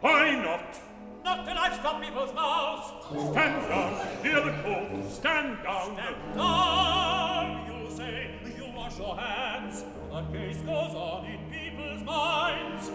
Why 0.00 0.34
not? 0.34 0.78
Not 1.24 1.46
till 1.46 1.58
I've 1.58 1.74
stopped 1.74 2.04
people's 2.04 2.34
mouths. 2.34 2.92
Stand 3.08 3.68
down, 3.68 4.22
hear 4.22 4.40
the 4.44 4.52
call. 4.62 5.10
Stand 5.10 5.62
down. 5.64 5.94
Stand 5.94 6.16
down, 6.36 7.66
you 7.72 7.96
say. 7.96 8.30
You 8.58 8.66
wash 8.76 8.98
your 8.98 9.16
hands. 9.16 9.84
The 10.10 10.22
case 10.30 10.58
goes 10.58 10.94
on 10.94 11.24
in 11.24 11.38
people's 11.50 12.02
minds. 12.02 12.90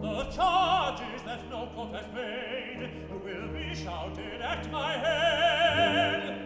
The 0.00 0.24
charges 0.34 1.22
that 1.26 1.50
no 1.50 1.68
court 1.74 1.92
has 1.92 2.06
made 2.14 2.90
will 3.22 3.48
be 3.48 3.74
shouted 3.74 4.40
at 4.40 4.72
my 4.72 4.92
head. 4.92 6.45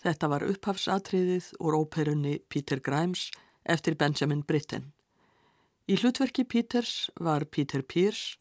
Þetta 0.00 0.30
var 0.32 0.46
upphafsatriðið 0.48 1.50
úr 1.60 1.76
óperunni 1.76 2.38
Peter 2.48 2.80
Grimes 2.80 3.28
eftir 3.68 3.98
Benjamin 4.00 4.40
Britten. 4.48 4.94
Í 5.90 5.98
hlutverki 6.00 6.46
Peters 6.48 7.10
var 7.20 7.44
Peter 7.44 7.82
Pierce 7.82 8.38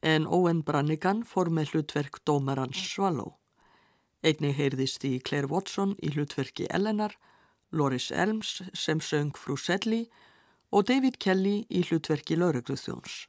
en 0.00 0.24
Owen 0.24 0.62
Brannigan 0.64 1.20
fór 1.28 1.50
með 1.52 1.74
hlutverk 1.74 2.22
dómarans 2.24 2.80
Swallow. 2.80 3.36
Einnig 4.22 4.56
heyrðist 4.56 5.04
í 5.04 5.18
Claire 5.20 5.50
Watson 5.50 5.96
í 6.00 6.14
hlutverki 6.14 6.68
Eleanor, 6.70 7.12
Loris 7.72 8.10
Elms 8.10 8.62
sem 8.72 9.00
söng 9.02 9.36
frú 9.36 9.58
Sedley 9.58 10.06
og 10.72 10.86
David 10.88 11.18
Kelly 11.20 11.66
í 11.68 11.84
hlutverki 11.84 12.38
Laurugluþjóns. 12.40 13.26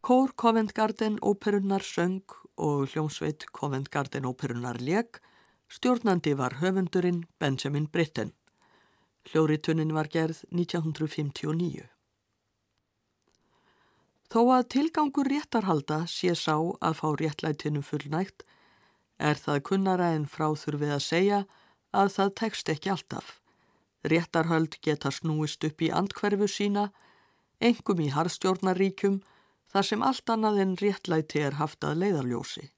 Kór 0.00 0.32
Covent 0.34 0.72
Garden 0.74 1.20
óperunnar 1.22 1.84
söng 1.86 2.24
og 2.56 2.88
hljómsveit 2.90 3.46
Covent 3.52 3.90
Garden 3.92 4.26
óperunnar 4.26 4.80
leg 4.80 5.20
Stjórnandi 5.70 6.34
var 6.34 6.50
höfundurinn 6.50 7.26
Benjamin 7.38 7.86
Britten. 7.86 8.32
Hljóritunnin 9.30 9.92
var 9.94 10.08
gerð 10.10 10.40
1959. 10.50 11.84
Þó 14.30 14.40
að 14.56 14.66
tilgangur 14.74 15.30
réttarhalda 15.30 16.00
sé 16.10 16.34
sá 16.34 16.56
að 16.58 16.96
fá 16.98 17.06
réttlætinu 17.20 17.84
fullnægt, 17.86 18.42
er 19.22 19.38
það 19.38 19.62
kunnara 19.70 20.10
en 20.16 20.26
frá 20.26 20.48
þurfið 20.58 20.96
að 20.96 21.06
segja 21.06 21.40
að 21.94 22.12
það 22.16 22.34
tekst 22.42 22.74
ekki 22.74 22.92
alltaf. 22.96 23.30
Réttarhöld 24.02 24.74
geta 24.82 25.14
snúist 25.14 25.62
upp 25.70 25.86
í 25.86 25.92
andkverfu 25.94 26.50
sína, 26.50 26.88
engum 27.62 28.02
í 28.02 28.10
harðstjórnaríkjum, 28.10 29.22
þar 29.70 29.90
sem 29.92 30.02
allt 30.02 30.34
annað 30.34 30.62
en 30.66 30.76
réttlæti 30.82 31.46
er 31.46 31.62
haft 31.62 31.86
að 31.86 32.02
leiðarljósi. 32.02 32.72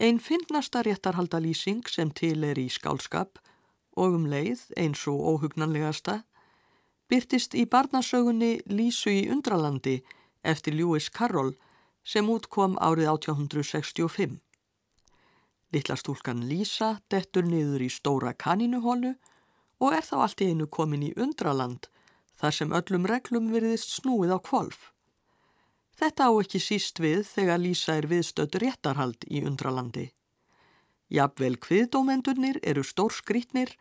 Einn 0.00 0.16
finnasta 0.18 0.80
réttarhaldalýsing 0.80 1.84
sem 1.92 2.08
til 2.16 2.44
er 2.48 2.56
í 2.56 2.70
skálskap 2.72 3.36
og 4.00 4.14
um 4.16 4.22
leið 4.32 4.62
eins 4.80 5.02
og 5.12 5.18
óhugnanlegasta 5.28 6.14
byrtist 7.12 7.52
í 7.52 7.66
barnasögunni 7.68 8.62
Lísu 8.72 9.12
í 9.12 9.26
Undralandi 9.28 9.98
eftir 10.40 10.78
Lewis 10.78 11.10
Carroll 11.12 11.52
sem 12.00 12.30
útkom 12.32 12.78
árið 12.80 13.10
1865. 13.12 14.38
Littla 15.76 15.98
stúlkan 16.00 16.46
Lísa 16.48 16.94
dettur 17.12 17.44
niður 17.44 17.84
í 17.84 17.90
stóra 17.92 18.32
kaninuhólu 18.32 19.12
og 19.84 19.98
er 19.98 20.08
þá 20.08 20.16
allt 20.22 20.40
í 20.40 20.48
einu 20.54 20.70
komin 20.78 21.04
í 21.10 21.12
Undraland 21.12 21.90
þar 22.40 22.56
sem 22.56 22.72
öllum 22.72 23.04
reglum 23.04 23.52
virðist 23.52 23.92
snúið 24.00 24.32
á 24.32 24.38
kvolf. 24.40 24.94
Þetta 26.00 26.30
á 26.32 26.40
ekki 26.40 26.58
síst 26.64 26.96
við 27.02 27.26
þegar 27.28 27.60
Lísa 27.60 27.98
er 28.00 28.06
viðstödd 28.08 28.54
réttarhald 28.62 29.26
í 29.28 29.42
Undralandi. 29.44 30.06
Jafnvel 31.12 31.58
kviðdómendurnir 31.60 32.56
eru 32.64 32.84
stór 32.86 33.12
skrítnir 33.12 33.74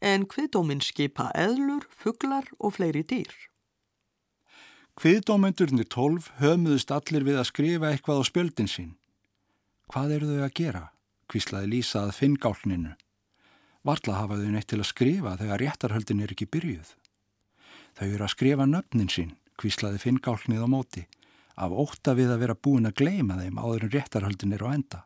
en 0.00 0.24
kviðdóminn 0.30 0.80
skipa 0.80 1.26
eðlur, 1.36 1.84
fuglar 1.92 2.48
og 2.56 2.78
fleiri 2.78 3.02
dýr. 3.04 3.34
Kviðdómendurnir 4.96 5.90
tólf 5.92 6.30
höfmuðust 6.40 6.94
allir 6.94 7.26
við 7.28 7.42
að 7.42 7.50
skrifa 7.50 7.90
eitthvað 7.92 8.22
á 8.24 8.28
spjöldin 8.30 8.70
sín. 8.72 8.94
Hvað 9.92 10.16
eru 10.16 10.30
þau 10.32 10.46
að 10.46 10.56
gera? 10.62 10.82
Kvíslaði 11.28 11.72
Lísa 11.74 12.06
að 12.06 12.16
finngálninu. 12.22 12.94
Varla 13.84 14.16
hafa 14.22 14.40
þau 14.40 14.48
neitt 14.54 14.70
til 14.72 14.80
að 14.80 14.88
skrifa 14.94 15.36
þegar 15.36 15.62
réttarhöldin 15.66 16.24
er 16.24 16.32
ekki 16.32 16.48
byrjuð. 16.48 16.96
Þau 18.00 18.08
eru 18.08 18.24
að 18.24 18.34
skrifa 18.38 18.64
nöfnin 18.64 19.12
sín, 19.12 19.36
kvíslaði 19.60 20.00
finngálnið 20.02 20.64
á 20.64 20.68
móti, 20.70 21.04
af 21.58 21.74
óta 21.74 22.14
við 22.14 22.32
að 22.32 22.42
vera 22.44 22.56
búin 22.56 22.88
að 22.88 23.00
gleima 23.02 23.38
þeim 23.40 23.58
áður 23.58 23.88
en 23.88 23.94
réttarhöldin 23.94 24.54
er 24.56 24.64
á 24.64 24.68
enda. 24.70 25.00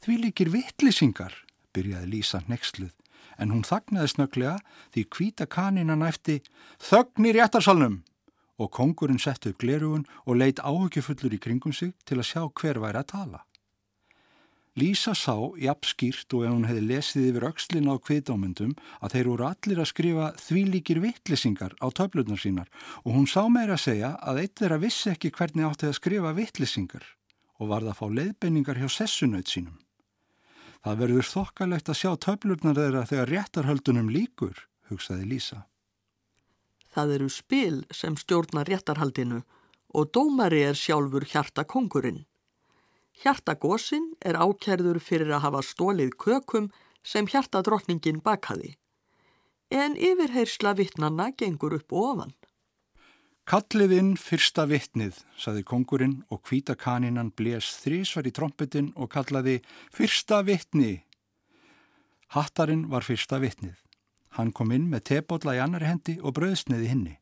Því 0.00 0.16
líkir 0.24 0.50
vittlisingar, 0.52 1.34
byrjaði 1.76 2.08
Lísa 2.08 2.40
nexluð, 2.48 2.94
en 3.40 3.52
hún 3.52 3.66
þagnaði 3.66 4.14
snöglega 4.14 4.56
því 4.94 5.04
hvíta 5.16 5.46
kanina 5.46 5.96
næfti 5.96 6.40
þögn 6.80 7.28
í 7.28 7.34
réttarsalnum 7.36 8.00
og 8.60 8.72
kongurinn 8.76 9.20
sett 9.20 9.46
upp 9.48 9.60
glerugun 9.60 10.06
og 10.26 10.40
leitt 10.40 10.60
áhugjufullur 10.60 11.36
í 11.36 11.40
kringum 11.40 11.72
sig 11.76 11.94
til 12.04 12.20
að 12.20 12.28
sjá 12.32 12.42
hver 12.48 12.80
væri 12.82 13.00
að 13.00 13.10
tala. 13.14 13.44
Lísa 14.78 15.16
sá, 15.18 15.34
jafn 15.58 15.88
skýrt 15.90 16.34
og 16.36 16.44
ef 16.46 16.52
hún 16.54 16.66
hefði 16.68 16.82
lesið 16.86 17.24
yfir 17.32 17.46
aukslin 17.48 17.90
á 17.90 17.98
kviðdómyndum 17.98 18.76
að 19.02 19.16
þeir 19.16 19.30
voru 19.32 19.46
allir 19.48 19.80
að 19.82 19.88
skrifa 19.90 20.28
þvílíkir 20.38 21.00
vittlisingar 21.02 21.74
á 21.82 21.86
töflunar 21.90 22.38
sínar 22.38 22.70
og 23.02 23.16
hún 23.16 23.26
sá 23.26 23.42
meira 23.50 23.74
að 23.74 23.84
segja 23.88 24.12
að 24.22 24.44
eitt 24.44 24.62
þeirra 24.62 24.78
vissi 24.84 25.10
ekki 25.10 25.32
hvernig 25.34 25.66
átti 25.66 25.90
að 25.90 25.98
skrifa 25.98 26.32
vittlisingar 26.38 27.08
og 27.58 27.72
varð 27.72 27.90
að 27.90 27.98
fá 27.98 28.06
leiðbenningar 28.20 28.78
hjá 28.78 28.88
sessunaut 28.94 29.50
sínum. 29.50 29.74
Það 30.80 31.02
verður 31.02 31.28
þokkalegt 31.28 31.90
að 31.90 31.98
sjá 31.98 32.12
töflunar 32.24 32.78
þeirra 32.78 33.04
þegar 33.10 33.34
réttarhöldunum 33.34 34.08
líkur, 34.14 34.54
hugsaði 34.88 35.26
Lísa. 35.34 35.64
Það 36.94 37.14
eru 37.18 37.28
spil 37.30 37.76
sem 37.94 38.16
stjórnar 38.16 38.70
réttarhaldinu 38.70 39.42
og 39.98 40.10
dómari 40.14 40.62
er 40.70 40.78
sjálfur 40.78 41.26
hjarta 41.26 41.66
kongurinn. 41.66 42.24
Hjartagósin 43.20 44.14
er 44.24 44.38
ákærður 44.40 44.96
fyrir 45.04 45.28
að 45.34 45.44
hafa 45.44 45.60
stólið 45.66 46.14
kökum 46.16 46.70
sem 47.04 47.28
hjartadrottningin 47.28 48.22
bakaði. 48.24 48.76
En 49.70 49.94
yfirheyrsla 49.94 50.72
vittnanna 50.78 51.28
gengur 51.36 51.76
upp 51.76 51.92
ofan. 51.92 52.32
Kallið 53.50 53.92
inn 53.96 54.10
fyrsta 54.16 54.64
vittnið, 54.70 55.20
saði 55.36 55.64
kongurinn 55.66 56.20
og 56.30 56.40
hvíta 56.48 56.76
kaninan 56.78 57.32
blés 57.36 57.72
þrísvar 57.82 58.28
í 58.30 58.32
trompetin 58.32 58.92
og 58.96 59.10
kallaði 59.12 59.58
fyrsta 59.92 60.40
vittni. 60.46 61.02
Hattarinn 62.30 62.88
var 62.88 63.04
fyrsta 63.04 63.40
vittnið. 63.42 63.76
Hann 64.38 64.52
kom 64.54 64.70
inn 64.72 64.86
með 64.88 65.08
tebólla 65.10 65.58
í 65.58 65.60
annari 65.60 65.90
hendi 65.90 66.20
og 66.22 66.38
bröðsniði 66.38 66.92
hinni. 66.92 67.19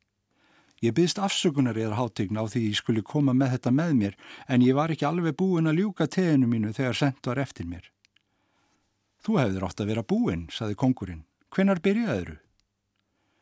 Ég 0.79 0.95
byggst 0.95 1.19
afsökunar 1.19 1.79
eða 1.79 1.99
hátign 1.99 2.39
á 2.39 2.47
því 2.47 2.69
ég 2.69 2.79
skulle 2.79 3.03
koma 3.03 3.35
með 3.35 3.57
þetta 3.57 3.73
með 3.75 3.95
mér 4.01 4.19
en 4.47 4.63
ég 4.63 4.77
var 4.79 4.93
ekki 4.95 5.09
alveg 5.09 5.35
búin 5.39 5.67
að 5.67 5.81
ljúka 5.83 6.07
teginu 6.07 6.47
mínu 6.47 6.71
þegar 6.77 6.99
sendt 7.01 7.27
var 7.27 7.41
eftir 7.43 7.67
mér. 7.67 7.89
Þú 9.19 9.41
hefur 9.43 9.67
átt 9.67 9.83
að 9.83 9.91
vera 9.91 10.07
búin, 10.07 10.47
saði 10.55 10.79
kongurinn. 10.79 11.25
Hvenar 11.51 11.83
byrjaður? 11.83 12.37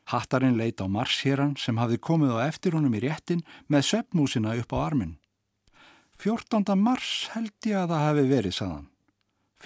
Hattarinn 0.08 0.56
leit 0.56 0.80
á 0.80 0.86
marshéran 0.86 1.56
sem 1.60 1.76
hafði 1.76 1.98
komið 1.98 2.36
á 2.38 2.46
eftir 2.46 2.76
honum 2.78 2.94
í 2.94 3.02
réttin 3.02 3.42
með 3.68 3.88
söpnúsina 3.90 4.54
upp 4.56 4.72
á 4.72 4.78
armin. 4.86 5.16
14. 6.22 6.72
mars 6.80 7.28
held 7.34 7.68
ég 7.68 7.76
að 7.76 7.92
það 7.92 8.06
hefði 8.06 8.28
verið, 8.30 8.54
saðan. 8.56 8.86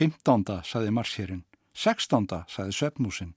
15. 0.00 0.56
saði 0.66 0.94
marshérin. 0.96 1.44
16. 1.76 2.26
saði 2.50 2.74
söpnúsin. 2.74 3.34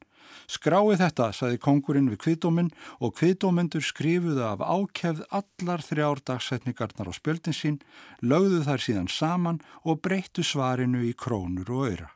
Skrái 0.51 0.97
þetta, 0.99 1.31
saði 1.33 1.59
kongurinn 1.61 2.09
við 2.11 2.19
kviðdóminn 2.25 2.71
og 2.99 3.15
kviðdómendur 3.19 3.85
skrifuðu 3.85 4.43
af 4.47 4.63
ákefð 4.63 5.23
allar 5.29 5.83
þrjár 5.85 6.23
dagsetningarnar 6.27 7.09
á 7.09 7.13
spjöldin 7.15 7.57
sín, 7.57 7.79
lögðu 8.21 8.63
þær 8.67 8.85
síðan 8.85 9.11
saman 9.11 9.61
og 9.83 10.01
breyttu 10.05 10.43
svarinu 10.43 11.03
í 11.07 11.13
krónur 11.15 11.71
og 11.71 11.87
öyra. 11.91 12.09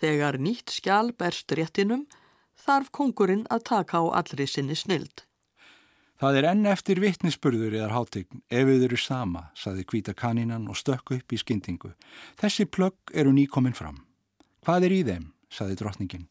Þegar 0.00 0.40
nýtt 0.40 0.72
skjál 0.72 1.12
berst 1.12 1.52
réttinum, 1.52 2.06
þarf 2.56 2.88
kongurinn 2.92 3.44
að 3.52 3.66
taka 3.68 4.00
á 4.00 4.04
allri 4.20 4.46
sinni 4.48 4.76
snild. 4.76 5.26
Það 6.20 6.36
er 6.36 6.46
enn 6.50 6.66
eftir 6.68 6.98
vittnisspurður 7.00 7.78
eðar 7.78 7.94
hátegn 7.96 8.42
ef 8.52 8.66
við 8.68 8.82
eru 8.90 8.98
sama, 9.00 9.46
saði 9.56 9.86
kvíta 9.88 10.12
kanínan 10.12 10.66
og 10.68 10.76
stökku 10.76 11.16
upp 11.16 11.32
í 11.32 11.38
skyndingu. 11.40 11.94
Þessi 12.40 12.66
plögg 12.68 13.14
eru 13.16 13.32
nýkominn 13.32 13.76
fram. 13.76 14.02
Hvað 14.60 14.88
er 14.88 14.94
í 14.98 15.00
þeim, 15.08 15.30
saði 15.48 15.78
drottningin. 15.80 16.26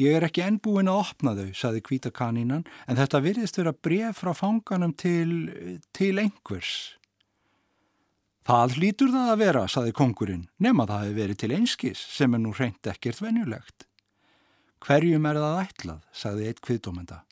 Ég 0.00 0.14
er 0.16 0.26
ekki 0.28 0.44
ennbúin 0.44 0.90
að 0.90 1.00
opna 1.02 1.34
þau, 1.38 1.48
saði 1.56 1.82
kvíta 1.84 2.12
kanínan, 2.14 2.64
en 2.86 2.98
þetta 2.98 3.22
virðist 3.24 3.58
vera 3.60 3.74
bref 3.74 4.22
frá 4.22 4.32
fanganum 4.36 4.94
til, 4.98 5.82
til 5.96 6.14
einhvers. 6.22 6.94
Það 8.48 8.78
hlýtur 8.78 9.12
það 9.12 9.30
að 9.32 9.40
vera, 9.42 9.66
saði 9.68 9.94
kongurinn, 9.98 10.46
nema 10.62 10.86
það 10.88 11.04
hefur 11.04 11.20
verið 11.20 11.40
til 11.42 11.52
einskis 11.58 12.06
sem 12.14 12.34
er 12.34 12.40
nú 12.40 12.54
reynd 12.56 12.88
ekkert 12.88 13.20
venjulegt. 13.20 13.84
Hverjum 14.84 15.26
er 15.28 15.40
það 15.42 15.62
ætlað, 15.66 16.02
saði 16.14 16.48
eitt 16.48 16.62
kviðdómenda. 16.64 17.22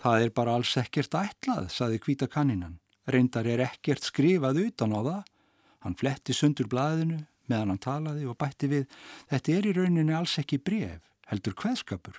Það 0.00 0.24
er 0.24 0.34
bara 0.36 0.56
alls 0.56 0.72
ekkert 0.80 1.16
ætlað, 1.18 1.70
saði 1.74 2.00
kvíta 2.00 2.30
kanínan. 2.32 2.78
Reyndar 3.10 3.46
er 3.50 3.64
ekkert 3.66 4.06
skrifað 4.06 4.62
utan 4.68 4.94
á 4.94 5.00
það. 5.00 5.24
Hann 5.84 5.98
fletti 5.98 6.34
sundur 6.34 6.70
blaðinu 6.70 7.24
meðan 7.50 7.74
hann 7.74 7.82
talaði 7.82 8.26
og 8.28 8.38
bætti 8.40 8.70
við, 8.70 8.86
þetta 9.30 9.54
er 9.54 9.68
í 9.68 9.74
rauninni 9.76 10.16
alls 10.16 10.36
ekki 10.42 10.58
bref 10.62 11.02
heldur 11.30 11.56
hveðskapur. 11.58 12.18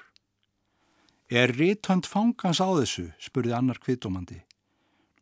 Er 1.27 1.51
rítönd 1.51 2.07
fangans 2.07 2.61
á 2.63 2.67
þessu, 2.71 3.09
spurði 3.19 3.55
annar 3.57 3.79
kviðdómandi. 3.83 4.41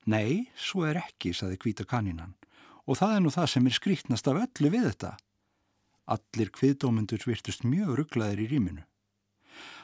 Nei, 0.05 0.51
svo 0.53 0.85
er 0.85 0.99
ekki, 1.01 1.33
saði 1.33 1.57
kvíta 1.57 1.85
kanínan, 1.89 2.35
og 2.85 2.99
það 2.99 3.15
er 3.15 3.23
nú 3.25 3.31
það 3.33 3.47
sem 3.55 3.69
er 3.69 3.77
skrítnast 3.77 4.29
af 4.29 4.41
öllu 4.43 4.69
við 4.69 4.85
þetta. 4.91 5.15
Allir 6.05 6.51
kviðdómendur 6.53 7.25
virtust 7.25 7.65
mjög 7.65 7.95
rugglaðir 7.97 8.43
í 8.45 8.51
rýminu. 8.53 8.85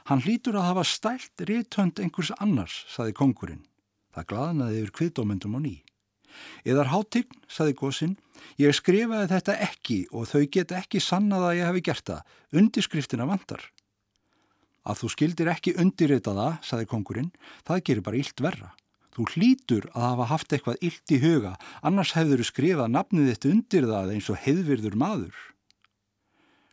Hann 0.10 0.22
hlýtur 0.22 0.60
að 0.60 0.68
hafa 0.70 0.86
stælt 0.86 1.45
rítönd 1.49 2.02
einhvers 2.02 2.34
annars, 2.38 2.84
saði 2.89 3.18
kongurinn. 3.18 3.66
Það 4.14 4.30
glaðnaði 4.30 4.80
yfir 4.82 4.95
kviðdómendum 4.99 5.58
á 5.58 5.60
ný. 5.62 5.76
Eðar 6.68 6.91
hátign, 6.93 7.34
saði 7.49 7.74
gósinn, 7.82 8.16
ég 8.62 8.76
skrifaði 8.78 9.30
þetta 9.34 9.58
ekki 9.66 9.99
og 10.14 10.30
þau 10.30 10.45
get 10.54 10.74
ekki 10.76 11.02
sannað 11.02 11.47
að 11.49 11.58
ég 11.58 11.70
hefi 11.72 11.86
gert 11.89 12.06
það. 12.08 12.34
Undirskriftina 12.62 13.28
vantar. 13.30 13.66
Að 14.82 15.02
þú 15.04 15.10
skildir 15.14 15.52
ekki 15.52 15.76
undirrita 15.82 16.34
það, 16.38 16.54
saði 16.66 16.88
kongurinn, 16.90 17.32
það 17.68 17.84
gerir 17.88 18.06
bara 18.06 18.22
illt 18.22 18.42
verra. 18.42 18.72
Þú 19.12 19.26
hlýtur 19.34 19.88
að 19.92 20.06
hafa 20.08 20.28
haft 20.30 20.54
eitthvað 20.56 20.84
illt 20.88 21.12
í 21.12 21.20
huga, 21.22 21.56
annars 21.84 22.14
hefur 22.16 22.40
þú 22.40 22.48
skrifað 22.48 22.94
nafnið 22.96 23.32
þitt 23.34 23.48
undir 23.52 23.88
það 23.90 24.14
eins 24.16 24.30
og 24.32 24.40
heiðvirður 24.46 24.96
maður. 24.98 25.36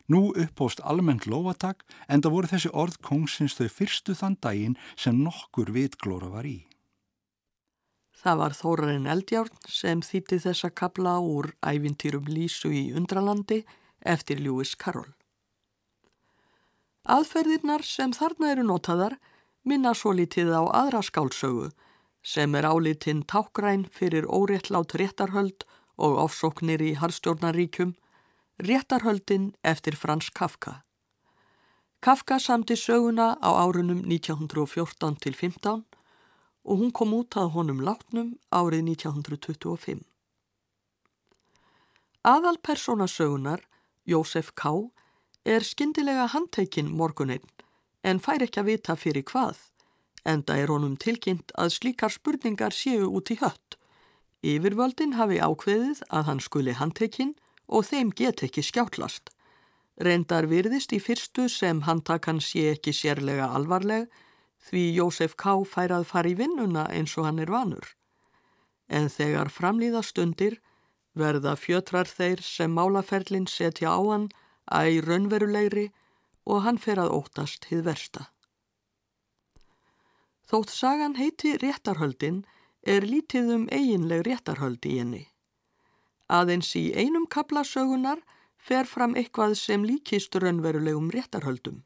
Nú 0.09 0.31
upphóst 0.33 0.79
almennt 0.81 1.27
lofatak 1.29 1.83
en 2.07 2.23
það 2.23 2.33
voru 2.33 2.49
þessi 2.49 2.71
orð 2.73 2.97
kongsins 3.05 3.59
þau 3.59 3.67
fyrstu 3.69 4.15
þann 4.17 4.39
daginn 4.41 4.79
sem 4.97 5.19
nokkur 5.21 5.69
vitglóra 5.75 6.31
var 6.33 6.47
í. 6.49 6.63
Það 8.19 8.39
var 8.41 8.55
Þórarinn 8.57 9.07
Eldjárn 9.07 9.61
sem 9.69 10.01
þýtti 10.03 10.41
þessa 10.47 10.71
kabla 10.75 11.19
úr 11.23 11.53
ævintýrum 11.61 12.25
Lísu 12.27 12.73
í 12.73 12.89
Undralandi 12.97 13.61
eftir 14.01 14.41
Lewis 14.41 14.73
Carroll. 14.75 15.13
Aðferðirnar 17.09 17.81
sem 17.81 18.11
þarna 18.13 18.51
eru 18.53 18.63
notaðar 18.69 19.15
minna 19.65 19.95
svo 19.97 20.11
litið 20.13 20.51
á 20.53 20.61
aðra 20.83 21.01
skálsögu 21.01 21.71
sem 22.21 22.53
er 22.55 22.67
álitinn 22.69 23.23
tákgræn 23.25 23.87
fyrir 23.89 24.27
óréttlátt 24.29 24.93
réttarhöld 25.01 25.65
og 25.97 26.19
ofsóknir 26.25 26.83
í 26.85 26.91
harðstjórnaríkjum, 27.01 27.95
réttarhöldin 28.61 29.49
eftir 29.63 29.97
Frans 29.97 30.29
Kafka. 30.29 30.83
Kafka 31.99 32.37
samti 32.39 32.77
söguna 32.77 33.33
á 33.41 33.49
árunum 33.57 34.05
1914 34.05 35.17
til 35.19 35.33
15 35.33 35.83
og 36.69 36.77
hún 36.77 36.93
kom 36.93 37.17
út 37.17 37.33
að 37.35 37.55
honum 37.57 37.81
látnum 37.81 38.35
árið 38.53 38.85
1925. 38.93 40.05
Aðal 42.21 42.61
persónasögunar, 42.61 43.65
Jósef 44.05 44.53
K., 44.53 44.91
er 45.45 45.63
skindilega 45.63 46.27
handteikinn 46.33 46.91
morguneinn 46.91 47.45
en 48.03 48.19
fær 48.23 48.43
ekki 48.43 48.61
að 48.61 48.69
vita 48.69 48.95
fyrir 48.95 49.25
hvað, 49.27 49.57
enda 50.23 50.55
er 50.55 50.71
honum 50.71 50.95
tilkynnt 50.95 51.51
að 51.59 51.73
slíkar 51.75 52.13
spurningar 52.13 52.75
séu 52.75 53.09
út 53.09 53.31
í 53.31 53.39
hött. 53.41 53.75
Yfirvöldin 54.39 55.17
hafi 55.19 55.39
ákveðið 55.43 56.03
að 56.07 56.25
hann 56.29 56.39
skuli 56.39 56.75
handteikinn 56.79 57.35
og 57.67 57.85
þeim 57.89 58.13
get 58.15 58.43
ekki 58.43 58.63
skjáttlast. 58.63 59.33
Reyndar 59.99 60.47
virðist 60.47 60.93
í 60.95 60.99
fyrstu 61.03 61.49
sem 61.51 61.83
handtakan 61.83 62.39
sé 62.39 62.69
ekki 62.71 62.93
sérlega 62.95 63.49
alvarleg 63.51 64.07
því 64.69 64.83
Jósef 64.95 65.35
K. 65.35 65.59
fær 65.67 65.91
að 65.91 66.07
fara 66.07 66.31
í 66.31 66.37
vinnuna 66.39 66.85
eins 66.87 67.17
og 67.17 67.27
hann 67.27 67.39
er 67.43 67.51
vanur. 67.51 67.83
En 68.87 69.11
þegar 69.11 69.51
framlýða 69.51 70.03
stundir 70.07 70.59
verða 71.19 71.55
fjötrar 71.59 72.07
þeir 72.07 72.41
sem 72.43 72.71
málaferlinn 72.71 73.47
setja 73.47 73.91
á 73.91 73.99
hann 73.99 74.29
æg 74.71 75.01
raunverulegri 75.05 75.89
og 76.49 76.63
hann 76.65 76.77
fer 76.81 77.01
að 77.01 77.13
óttast 77.17 77.69
hið 77.69 77.83
versta. 77.89 78.29
Þótt 80.49 80.71
sagan 80.73 81.17
heiti 81.19 81.57
réttarhöldin 81.61 82.41
er 82.81 83.05
lítið 83.05 83.51
um 83.55 83.67
eiginleg 83.69 84.23
réttarhöld 84.25 84.85
í 84.89 84.95
henni. 84.97 85.25
Aðeins 86.29 86.71
í 86.77 86.89
einum 86.93 87.27
kablasögunar 87.29 88.23
fer 88.57 88.89
fram 88.89 89.15
eitthvað 89.17 89.55
sem 89.59 89.85
líkist 89.85 90.35
raunverulegum 90.35 91.11
réttarhöldum. 91.13 91.83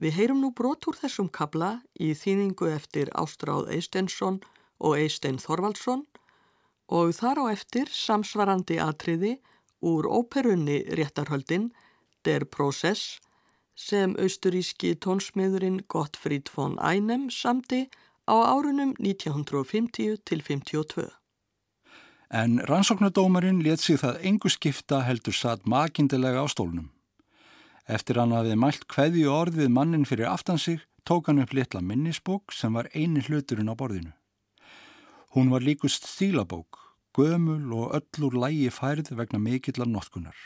Við 0.00 0.16
heyrum 0.16 0.40
nú 0.40 0.50
brot 0.56 0.88
úr 0.88 0.96
þessum 0.96 1.28
kabla 1.28 1.82
í 2.00 2.12
þýningu 2.16 2.70
eftir 2.72 3.12
Ástráð 3.12 3.68
Eistensson 3.76 4.40
og 4.80 4.96
Eistein 4.98 5.38
Þorvaldsson 5.38 6.06
og 6.92 7.12
þar 7.16 7.44
á 7.44 7.44
eftir 7.52 7.92
samsvarandi 7.92 8.80
atriði 8.82 9.36
úr 9.82 10.06
óperunni 10.06 10.82
réttarhöldin 10.96 11.72
Der 12.24 12.44
Prozess 12.44 13.18
sem 13.74 14.14
austuríski 14.18 14.94
tónsmiðurinn 14.94 15.82
Gottfried 15.88 16.50
von 16.54 16.78
Einem 16.78 17.30
samti 17.30 17.88
á 18.26 18.36
árunum 18.54 18.94
1950 18.98 20.22
til 20.24 20.42
52. 20.42 21.10
En 22.30 22.60
rannsóknardómarinn 22.68 23.62
let 23.62 23.80
sig 23.80 23.98
það 24.00 24.22
engu 24.24 24.48
skipta 24.48 25.02
heldur 25.04 25.34
satt 25.36 25.66
makindilega 25.66 26.40
á 26.40 26.46
stólnum. 26.48 26.88
Eftir 27.88 28.20
hann 28.22 28.32
hafið 28.32 28.56
mælt 28.56 28.86
hverði 28.88 29.26
orð 29.28 29.58
við 29.60 29.74
mannin 29.74 30.06
fyrir 30.08 30.30
aftan 30.30 30.58
sig, 30.58 30.80
tók 31.04 31.26
hann 31.28 31.42
upp 31.42 31.52
litla 31.52 31.82
minnisbók 31.82 32.54
sem 32.54 32.72
var 32.72 32.88
eini 32.94 33.20
hluturinn 33.26 33.68
á 33.68 33.74
borðinu. 33.74 34.14
Hún 35.34 35.50
var 35.50 35.60
líkust 35.60 36.06
stílabók, 36.06 36.78
gömul 37.16 37.72
og 37.76 37.94
öllur 37.98 38.34
lægi 38.44 38.70
færð 38.72 39.12
vegna 39.18 39.38
mikillar 39.38 39.88
notkunar. 39.88 40.36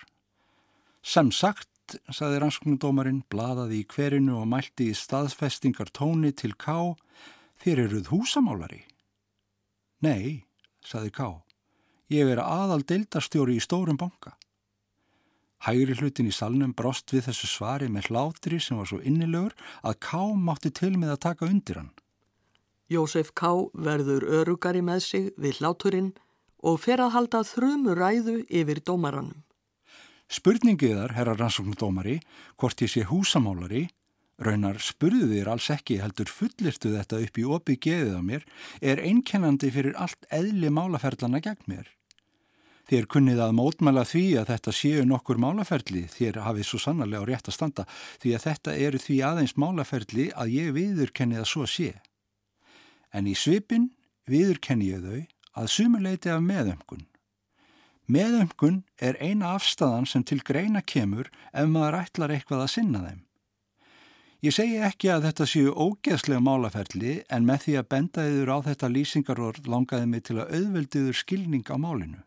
Sem 1.03 1.31
sagt, 1.31 1.99
saði 2.11 2.41
rannsóknardómarinn, 2.43 3.23
bladaði 3.31 3.83
í 3.83 3.87
hverinu 3.87 4.41
og 4.41 4.49
mælti 4.51 4.91
í 4.91 4.97
staðfestingar 4.97 5.93
tóni 5.95 6.33
til 6.35 6.57
K. 6.59 6.97
Þér 7.63 7.85
eruð 7.87 8.11
húsamálari? 8.11 8.83
Nei, 10.03 10.47
saði 10.83 11.13
K. 11.15 11.29
Ég 12.11 12.29
er 12.31 12.43
aðal 12.43 12.83
deildarstjóri 12.87 13.57
í 13.59 13.63
stórum 13.63 13.99
banka. 13.99 14.35
Hægri 15.67 15.97
hlutin 15.99 16.29
í 16.31 16.35
salnum 16.35 16.75
brost 16.77 17.11
við 17.15 17.31
þessu 17.31 17.49
svari 17.51 17.89
með 17.91 18.11
hlátri 18.11 18.59
sem 18.63 18.79
var 18.79 18.91
svo 18.91 19.01
innilegur 19.01 19.55
að 19.83 19.99
K. 20.05 20.21
mátti 20.37 20.71
til 20.71 20.93
með 20.99 21.17
að 21.17 21.23
taka 21.31 21.49
undir 21.49 21.81
hann. 21.81 21.95
Jósef 22.93 23.33
K. 23.35 23.51
verður 23.75 24.27
örugari 24.43 24.83
með 24.85 25.01
sig 25.07 25.33
við 25.39 25.59
hláturinn 25.59 26.13
og 26.67 26.81
fer 26.83 27.03
að 27.03 27.15
halda 27.15 27.43
þrjumu 27.47 27.95
ræðu 27.97 28.39
yfir 28.51 28.83
dómaranum. 28.83 29.43
Spurningiðar, 30.27 31.15
herra 31.15 31.37
rannsóknudómari, 31.39 32.19
hvort 32.59 32.83
ég 32.83 32.91
sé 32.91 33.05
húsamálari, 33.07 33.85
raunar 34.43 34.81
spurðu 34.83 35.29
þér 35.31 35.53
alls 35.53 35.69
ekki 35.71 36.01
heldur 36.03 36.29
fullirtu 36.29 36.91
þetta 36.97 37.21
upp 37.23 37.39
í 37.39 37.45
opið 37.57 37.79
geðið 37.87 38.17
á 38.19 38.23
mér, 38.27 38.49
er 38.83 39.03
einkennandi 39.07 39.71
fyrir 39.71 39.95
allt 39.95 40.27
eðli 40.35 40.73
málaferlana 40.75 41.41
gegn 41.45 41.71
mér. 41.71 41.87
Þér 42.87 43.07
kunnið 43.11 43.41
að 43.43 43.55
mótmæla 43.59 44.05
því 44.07 44.25
að 44.41 44.51
þetta 44.53 44.75
séu 44.79 45.07
nokkur 45.07 45.41
málaferli, 45.43 46.05
þér 46.11 46.43
hafið 46.45 46.69
svo 46.69 46.83
sannarlega 46.83 47.23
á 47.23 47.29
rétt 47.31 47.49
að 47.51 47.57
standa, 47.57 47.87
því 48.23 48.35
að 48.37 48.45
þetta 48.45 48.77
eru 48.87 49.01
því 49.03 49.17
aðeins 49.31 49.57
málaferli 49.59 50.27
að 50.35 50.53
ég 50.55 50.75
viðurkenni 50.77 51.39
að 51.41 51.49
svo 51.51 51.67
sé. 51.71 51.89
En 53.11 53.27
í 53.27 53.35
svipin 53.35 53.89
viðurkenni 54.31 54.93
ég 54.93 55.03
þau 55.03 55.25
að 55.57 55.71
sumuleiti 55.73 56.31
af 56.33 56.43
meðömkun. 56.45 57.07
Meðömkun 58.07 58.83
er 59.03 59.17
eina 59.19 59.57
afstæðan 59.57 60.07
sem 60.07 60.23
til 60.23 60.39
greina 60.47 60.83
kemur 60.83 61.31
ef 61.53 61.67
maður 61.67 62.03
ætlar 62.05 62.35
eitthvað 62.37 62.67
að 62.67 62.75
sinna 62.77 63.03
þeim. 63.03 63.23
Ég 64.45 64.55
segi 64.55 64.77
ekki 64.85 65.09
að 65.11 65.25
þetta 65.27 65.47
séu 65.49 65.73
ógeðslega 65.73 66.43
málaferli 66.45 67.15
en 67.33 67.47
með 67.49 67.63
því 67.65 67.77
að 67.81 67.89
benda 67.95 68.27
yfir 68.31 68.53
á 68.53 68.59
þetta 68.69 68.91
lýsingarorð 68.93 69.71
langaði 69.73 70.09
mig 70.13 70.27
til 70.29 70.37
að 70.39 70.53
auðveldiður 70.61 71.19
skilning 71.19 71.67
á 71.67 71.77
málinu. 71.81 72.21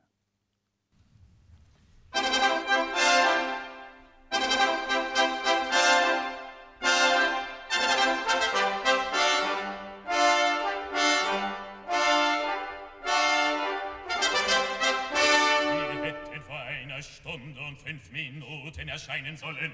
Erscheinen 18.89 19.37
sollen. 19.37 19.71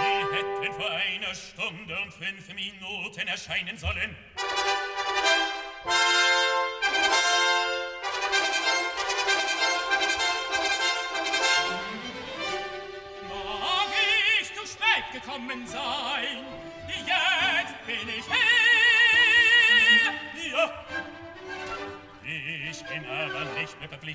Sie 0.00 0.36
hätten 0.36 0.72
vor 0.74 0.90
einer 0.90 1.34
Stunde 1.34 2.00
und 2.02 2.12
fünf 2.12 2.48
Minuten 2.54 3.28
erscheinen 3.28 3.78
sollen. 3.78 4.16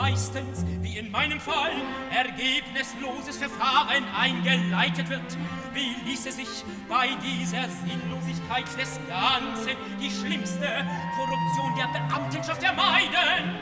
meistens, 0.02 0.66
wie 0.82 0.98
in 0.98 1.12
meinem 1.12 1.40
Fall, 1.40 1.74
ergebnisloses 2.12 3.38
Verfahren 3.38 4.04
eingeleitet 4.20 5.08
wird. 5.10 5.38
Wie 5.74 5.96
ließe 6.10 6.32
sich 6.32 6.64
bei 6.90 7.10
dieser 7.24 7.70
Sinnlosigkeit 7.70 8.66
des 8.80 9.00
Ganzen 9.08 9.78
die 10.00 10.10
schlimmste 10.10 10.68
Korruption 11.16 11.76
der 11.78 12.00
Beamtenschaft 12.00 12.64
vermeiden? 12.64 13.60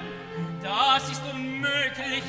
Das 0.62 1.10
ist 1.10 1.22
unmöglich. 1.34 2.24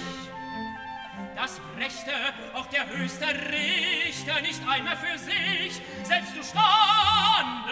Das 1.37 1.61
brächte 1.77 2.13
auch 2.55 2.67
der 2.67 2.89
höchste 2.89 3.27
Richter 3.27 4.41
nicht 4.43 4.61
einmal 4.69 4.97
für 4.97 5.19
sich 5.19 5.81
selbst 6.03 6.35
zustande. 6.37 7.71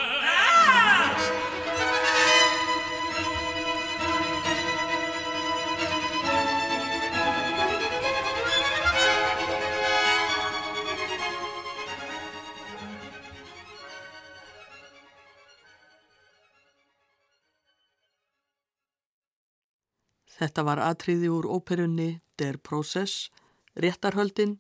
Þetta 20.39 20.63
var 20.63 20.79
atriði 20.79 21.31
úr 21.35 21.47
óperunni 21.51 22.21
Der 22.39 22.57
Process, 22.63 23.31
réttarhöldin, 23.75 24.59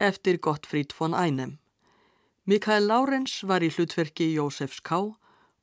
eftir 0.00 0.38
Gottfried 0.38 0.92
von 0.98 1.14
Einem. 1.14 1.58
Mikael 2.44 2.88
Laurens 2.88 3.44
var 3.46 3.62
í 3.62 3.70
hlutverki 3.70 4.32
Jósefs 4.34 4.80
Ká 4.82 4.98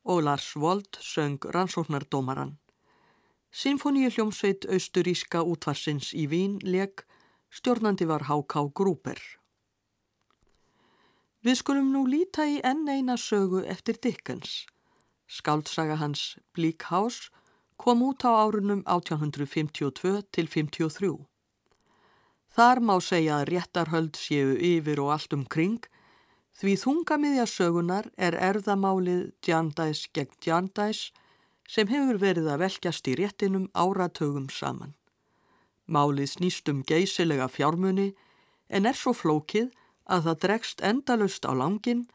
og 0.07 0.24
Lars 0.24 0.53
Wold 0.55 0.99
söng 1.03 1.43
rannsóknardómaran. 1.51 2.55
Sinfoníu 3.51 4.11
hljómsveit 4.13 4.68
austuríska 4.72 5.41
útvarsins 5.43 6.13
í 6.13 6.28
Vín 6.32 6.59
leg, 6.63 7.03
stjórnandi 7.51 8.07
var 8.07 8.28
H.K. 8.30 8.70
Grúper. 8.72 9.20
Við 11.43 11.59
skulum 11.59 11.91
nú 11.91 12.05
líta 12.07 12.45
í 12.47 12.61
enn 12.63 12.88
eina 12.88 13.18
sögu 13.18 13.65
eftir 13.65 13.99
Dickens. 13.99 14.65
Skáldsaga 15.28 15.97
hans 15.99 16.38
Bleak 16.55 16.88
House 16.91 17.32
kom 17.78 18.02
út 18.02 18.26
á 18.26 18.32
árunum 18.44 18.82
1852 18.86 20.24
til 20.34 20.48
53. 20.50 21.14
Þar 22.58 22.82
má 22.82 22.96
segja 23.06 23.38
að 23.38 23.50
réttarhöld 23.54 24.18
séu 24.18 24.58
yfir 24.58 25.00
og 25.04 25.14
allt 25.14 25.34
um 25.38 25.46
kring 25.46 25.86
því 26.58 26.74
þungamiðja 26.82 27.46
sögunar 27.46 28.08
er 28.18 28.34
erðamálið 28.34 29.28
Djandæs 29.46 30.08
gegn 30.14 30.34
Djandæs 30.42 31.02
sem 31.70 31.90
hefur 31.92 32.18
verið 32.18 32.50
að 32.50 32.64
velkjast 32.64 33.10
í 33.12 33.14
réttinum 33.20 33.68
áratögum 33.78 34.48
saman. 34.50 34.96
Málið 35.86 36.34
snýst 36.34 36.72
um 36.72 36.82
geysilega 36.82 37.46
fjármunni 37.48 38.16
en 38.74 38.90
er 38.90 38.98
svo 38.98 39.14
flókið 39.14 39.70
að 40.10 40.26
það 40.28 40.42
dregst 40.48 40.82
endalust 40.82 41.46
á 41.46 41.54
langin 41.54 42.08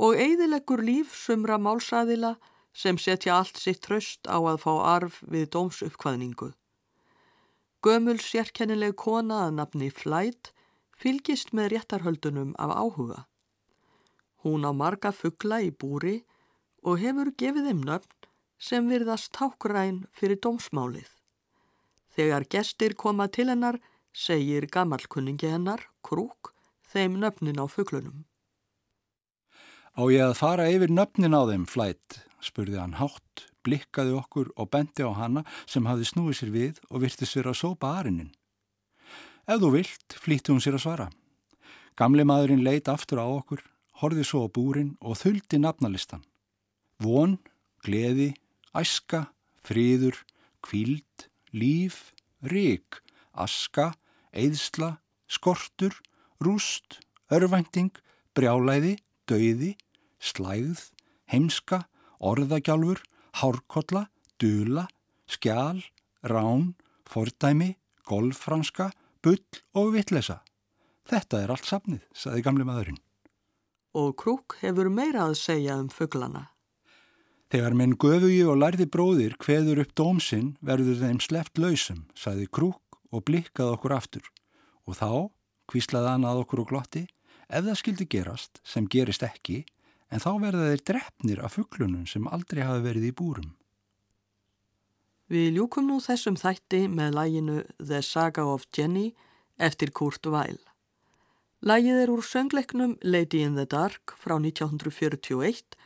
og 0.00 0.16
eigðilegur 0.16 0.80
líf 0.82 1.12
sumra 1.18 1.58
málsaðila 1.60 2.36
sem 2.74 2.98
setja 2.98 3.38
allt 3.38 3.60
sitt 3.60 3.80
tröst 3.86 4.26
á 4.26 4.38
að 4.42 4.60
fá 4.64 4.72
arf 4.96 5.20
við 5.30 5.48
dómsuppkvaðningu. 5.54 6.50
Gömul 7.84 8.18
sérkennileg 8.18 8.96
kona 8.98 9.44
að 9.46 9.56
nafni 9.60 9.90
Flætt 9.92 10.52
fylgist 10.98 11.52
með 11.54 11.74
réttarhöldunum 11.74 12.54
af 12.58 12.74
áhuga. 12.74 13.24
Hún 14.42 14.66
á 14.66 14.72
marga 14.74 15.12
fuggla 15.12 15.62
í 15.62 15.70
búri 15.70 16.22
og 16.82 17.00
hefur 17.00 17.30
gefið 17.40 17.70
þeim 17.70 17.82
nöfn 17.88 18.28
sem 18.58 18.88
virðast 18.88 19.32
tákræn 19.36 20.04
fyrir 20.12 20.40
dómsmálið. 20.40 21.08
Þegar 22.14 22.46
gestir 22.50 22.94
koma 22.94 23.28
til 23.28 23.50
hennar 23.50 23.80
segir 24.14 24.68
gammalkunningi 24.70 25.50
hennar, 25.50 25.82
Krúk, 26.06 26.54
þeim 26.92 27.18
nöfnin 27.20 27.58
á 27.58 27.66
fugglunum. 27.66 28.24
Á 29.94 30.02
ég 30.10 30.22
að 30.22 30.38
fara 30.38 30.70
yfir 30.70 30.90
nöfnin 30.90 31.34
á 31.34 31.42
þeim, 31.50 31.66
Flætt, 31.66 32.22
spurði 32.44 32.78
hann 32.80 32.98
hátt, 33.00 33.46
blikkaði 33.64 34.14
okkur 34.18 34.50
og 34.60 34.70
bendi 34.72 35.06
á 35.06 35.10
hana 35.16 35.44
sem 35.64 35.86
hafði 35.88 36.08
snúið 36.10 36.38
sér 36.38 36.52
við 36.54 36.80
og 36.90 37.04
virtist 37.04 37.32
sér 37.32 37.48
að 37.50 37.60
sópa 37.62 37.94
arinnin. 37.98 38.32
Ef 39.48 39.60
þú 39.60 39.70
vilt, 39.74 40.16
flýtti 40.20 40.52
hún 40.52 40.62
sér 40.64 40.78
að 40.78 40.84
svara. 40.84 41.08
Gamli 41.96 42.24
maðurinn 42.26 42.64
leit 42.64 42.88
aftur 42.90 43.20
á 43.22 43.26
okkur, 43.28 43.60
horfið 44.00 44.28
svo 44.28 44.44
á 44.44 44.48
búrin 44.52 44.94
og 45.00 45.18
þuldi 45.20 45.60
nafnalistan. 45.60 46.24
Von, 47.00 47.38
gleði, 47.84 48.32
æska, 48.74 49.28
fríður, 49.64 50.18
kvíld, 50.64 51.28
líf, 51.52 52.12
rík, 52.42 53.00
aska, 53.32 53.92
eðsla, 54.32 54.98
skortur, 55.28 55.94
rúst, 56.42 57.00
örvænting, 57.30 57.92
brjálæði, 58.34 58.96
dauði, 59.28 59.74
slæð, 60.18 60.88
heimska, 61.30 61.84
orðagjálfur, 62.24 63.02
hárkolla, 63.40 64.06
dula, 64.40 64.86
skjál, 65.30 65.82
rán, 66.24 66.72
fordæmi, 67.08 67.74
golffranska, 68.08 68.90
bull 69.24 69.60
og 69.76 69.94
vittlesa. 69.94 70.40
Þetta 71.08 71.42
er 71.44 71.52
allt 71.52 71.68
safnið, 71.68 72.02
saði 72.16 72.44
gamli 72.44 72.64
maðurinn. 72.64 73.00
Og 73.94 74.14
Krúk 74.18 74.56
hefur 74.62 74.88
meira 74.90 75.28
að 75.28 75.38
segja 75.38 75.76
um 75.78 75.90
fugglana. 75.92 76.48
Þegar 77.52 77.76
menn 77.78 77.92
göfugi 78.00 78.40
og 78.48 78.58
lærði 78.58 78.88
bróðir 78.90 79.36
hveður 79.38 79.84
upp 79.84 79.92
dómsinn 79.94 80.54
verður 80.64 81.04
þeim 81.04 81.20
sleft 81.22 81.60
lausum, 81.60 82.06
saði 82.16 82.48
Krúk 82.50 82.98
og 83.14 83.22
blikkaði 83.28 83.76
okkur 83.76 83.94
aftur. 83.94 84.24
Og 84.88 84.98
þá, 84.98 85.30
kvíslaði 85.70 86.10
hann 86.10 86.26
að 86.26 86.40
okkur 86.42 86.64
og 86.64 86.72
glotti, 86.72 87.04
ef 87.46 87.68
það 87.68 87.78
skildi 87.78 88.08
gerast, 88.10 88.58
sem 88.66 88.88
gerist 88.90 89.22
ekki, 89.22 89.62
en 90.14 90.22
þá 90.22 90.30
verða 90.38 90.70
þeir 90.70 90.82
drefnir 90.88 91.40
af 91.42 91.56
fugglunum 91.58 92.06
sem 92.06 92.28
aldrei 92.30 92.62
hafi 92.62 92.84
verið 92.86 93.08
í 93.08 93.14
búrum. 93.18 93.50
Við 95.32 95.56
ljúkum 95.56 95.88
nú 95.88 95.98
þessum 96.04 96.36
þætti 96.38 96.84
með 96.92 97.16
læginu 97.18 97.56
The 97.80 98.02
Saga 98.04 98.44
of 98.46 98.68
Jenny 98.76 99.08
eftir 99.58 99.90
Kurt 99.90 100.28
Weill. 100.30 100.60
Lægið 101.64 102.00
er 102.04 102.12
úr 102.12 102.22
söngleiknum 102.22 102.98
Lady 103.02 103.40
in 103.42 103.56
the 103.58 103.64
Dark 103.64 104.14
frá 104.20 104.36
1941 104.36 105.78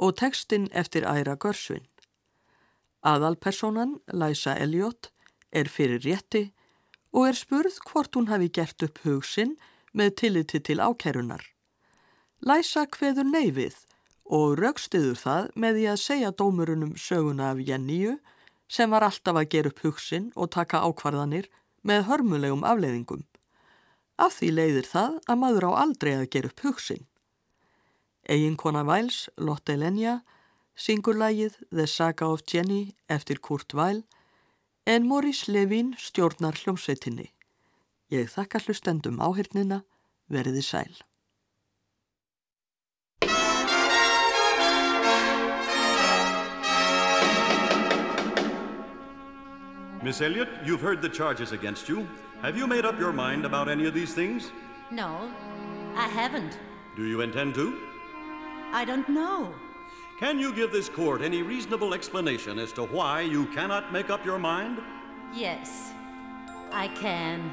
og 0.00 0.16
textin 0.18 0.66
eftir 0.72 1.06
Æra 1.06 1.36
Görsvin. 1.36 1.84
Aðalpersonan, 3.06 4.00
Læsa 4.10 4.56
Elliot, 4.58 5.12
er 5.52 5.68
fyrir 5.70 6.00
rétti 6.02 6.48
og 7.12 7.28
er 7.28 7.38
spurð 7.38 7.78
hvort 7.86 8.16
hún 8.16 8.32
hafi 8.32 8.48
gert 8.48 8.82
upp 8.82 9.04
hugsin 9.04 9.54
með 9.92 10.16
tilliti 10.22 10.58
til 10.58 10.82
ákærunar. 10.82 11.55
Læsa 12.44 12.84
hveður 12.84 13.28
neyfið 13.30 13.76
og 14.26 14.58
raukstiður 14.60 15.16
það 15.20 15.48
með 15.56 15.78
því 15.78 15.86
að 15.92 16.02
segja 16.02 16.32
dómurunum 16.36 16.96
söguna 17.00 17.52
af 17.54 17.62
Jenníu 17.62 18.18
sem 18.68 18.90
var 18.90 19.06
alltaf 19.06 19.38
að 19.38 19.48
gera 19.54 19.70
upp 19.72 19.82
hugsin 19.86 20.32
og 20.34 20.50
taka 20.52 20.82
ákvarðanir 20.82 21.48
með 21.86 22.06
hörmulegum 22.10 22.66
afleiðingum. 22.66 23.24
Af 24.18 24.38
því 24.40 24.50
leiðir 24.52 24.88
það 24.90 25.18
að 25.30 25.40
maður 25.42 25.68
á 25.68 25.72
aldrei 25.84 26.12
að 26.16 26.30
gera 26.34 26.50
upp 26.50 26.64
hugsin. 26.66 27.06
Eginkona 28.26 28.82
Væls, 28.84 29.28
Lotte 29.38 29.76
Lenja, 29.78 30.20
syngur 30.74 31.16
lægið 31.16 31.56
The 31.70 31.86
Saga 31.86 32.28
of 32.28 32.42
Jenny 32.52 32.96
eftir 33.08 33.38
Kurt 33.38 33.72
Weil 33.72 34.02
en 34.86 35.06
Morris 35.06 35.46
Levin 35.48 35.94
stjórnar 35.98 36.58
hljómsveitinni. 36.58 37.30
Ég 38.10 38.30
þakka 38.30 38.66
hlustendum 38.66 39.22
áhyrnina, 39.22 39.84
veriði 40.30 40.62
sæl. 40.62 41.05
Miss 50.06 50.20
Elliot, 50.20 50.48
you've 50.64 50.80
heard 50.80 51.02
the 51.02 51.08
charges 51.08 51.50
against 51.50 51.88
you. 51.88 52.06
Have 52.40 52.56
you 52.56 52.68
made 52.68 52.84
up 52.84 52.96
your 52.96 53.12
mind 53.12 53.44
about 53.44 53.68
any 53.68 53.86
of 53.86 53.92
these 53.92 54.14
things? 54.14 54.52
No, 54.92 55.28
I 55.96 56.06
haven't. 56.06 56.60
Do 56.94 57.02
you 57.06 57.22
intend 57.22 57.56
to? 57.56 57.76
I 58.72 58.84
don't 58.84 59.08
know. 59.08 59.52
Can 60.20 60.38
you 60.38 60.54
give 60.54 60.70
this 60.70 60.88
court 60.88 61.22
any 61.22 61.42
reasonable 61.42 61.92
explanation 61.92 62.60
as 62.60 62.72
to 62.74 62.84
why 62.84 63.22
you 63.22 63.46
cannot 63.46 63.92
make 63.92 64.08
up 64.08 64.24
your 64.24 64.38
mind? 64.38 64.78
Yes, 65.34 65.90
I 66.70 66.86
can. 66.86 67.52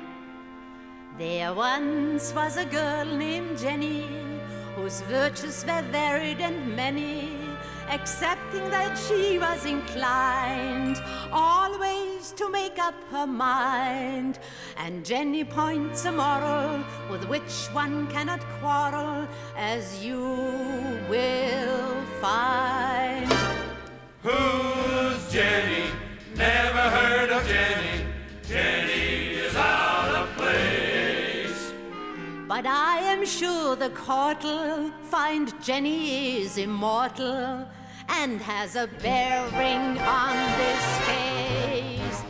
There 1.18 1.56
once 1.56 2.34
was 2.36 2.58
a 2.58 2.66
girl 2.66 3.06
named 3.06 3.58
Jenny, 3.58 4.08
whose 4.76 5.02
virtues 5.02 5.66
were 5.66 5.82
varied 5.90 6.40
and 6.40 6.76
many, 6.76 7.43
excepting 7.90 8.70
that 8.70 8.98
she 8.98 9.38
was 9.38 9.66
inclined 9.66 11.02
always 11.32 12.32
to 12.34 12.50
make 12.50 12.80
up 12.80 12.96
her 13.12 13.28
mind. 13.28 14.40
And 14.78 15.06
Jenny 15.06 15.44
points 15.44 16.06
a 16.06 16.12
moral 16.12 16.84
with 17.10 17.24
which 17.28 17.68
one 17.74 18.08
cannot 18.08 18.42
quarrel, 18.60 19.28
as 19.56 20.04
you 20.04 20.20
will 21.10 21.96
find. 22.22 23.32
Who's 24.22 25.32
Jenny? 25.32 25.90
Never 26.36 26.86
heard 26.98 27.30
of 27.30 27.46
Jenny. 27.48 28.06
Jenny 28.48 29.36
is 29.46 29.56
out 29.56 30.16
of 30.16 30.30
place. 30.38 31.74
But 32.48 32.66
I 32.66 32.93
am 33.24 33.30
sure 33.30 33.76
the 33.78 33.90
court'll 33.92 34.90
find 35.04 35.54
Jenny 35.64 36.42
is 36.42 36.58
immortal 36.58 37.66
and 38.10 38.42
has 38.42 38.76
a 38.76 38.88
bearing 39.02 39.98
on 40.00 40.36
this 40.58 41.06
case. 41.08 42.24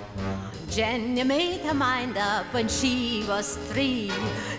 Jenny 0.69 1.23
made 1.23 1.61
her 1.61 1.73
mind 1.73 2.15
up 2.15 2.45
when 2.53 2.67
she 2.67 3.25
was 3.27 3.57
three. 3.71 4.11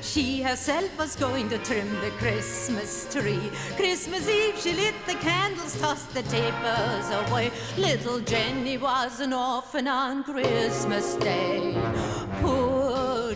She 0.03 0.43
herself 0.43 0.99
was 0.99 1.15
going 1.15 1.49
to 1.51 1.59
trim 1.59 1.89
the 2.01 2.11
Christmas 2.19 3.07
tree. 3.15 3.53
Christmas 3.77 4.29
Eve, 4.29 4.59
she 4.59 4.73
lit 4.73 4.95
the 5.07 5.15
candles, 5.15 5.81
tossed 5.81 6.13
the 6.15 6.23
tapers 6.25 7.11
away. 7.29 7.53
Little 7.79 8.19
Jenny 8.19 8.77
was 8.77 9.21
an 9.21 9.33
orphan 9.33 9.87
on 9.87 10.25
Christmas 10.25 11.15
Day. 11.15 11.81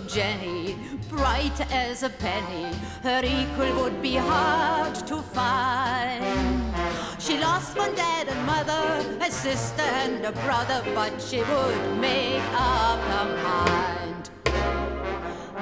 Jenny, 0.09 0.75
bright 1.11 1.61
as 1.71 2.03
a 2.03 2.09
penny, 2.09 2.75
her 3.03 3.21
equal 3.23 3.83
would 3.83 4.01
be 4.01 4.17
hard 4.17 4.95
to 5.07 5.17
find. 5.21 6.25
She 7.21 7.39
lost 7.39 7.77
one 7.77 7.95
dad 7.95 8.27
and 8.29 8.47
mother, 8.47 9.05
a 9.21 9.31
sister 9.31 9.83
and 9.83 10.25
a 10.25 10.33
brother, 10.33 10.83
but 10.95 11.21
she 11.21 11.41
would 11.41 11.99
make 12.01 12.43
up 12.55 13.01
her 13.01 13.43
mind. 13.43 14.08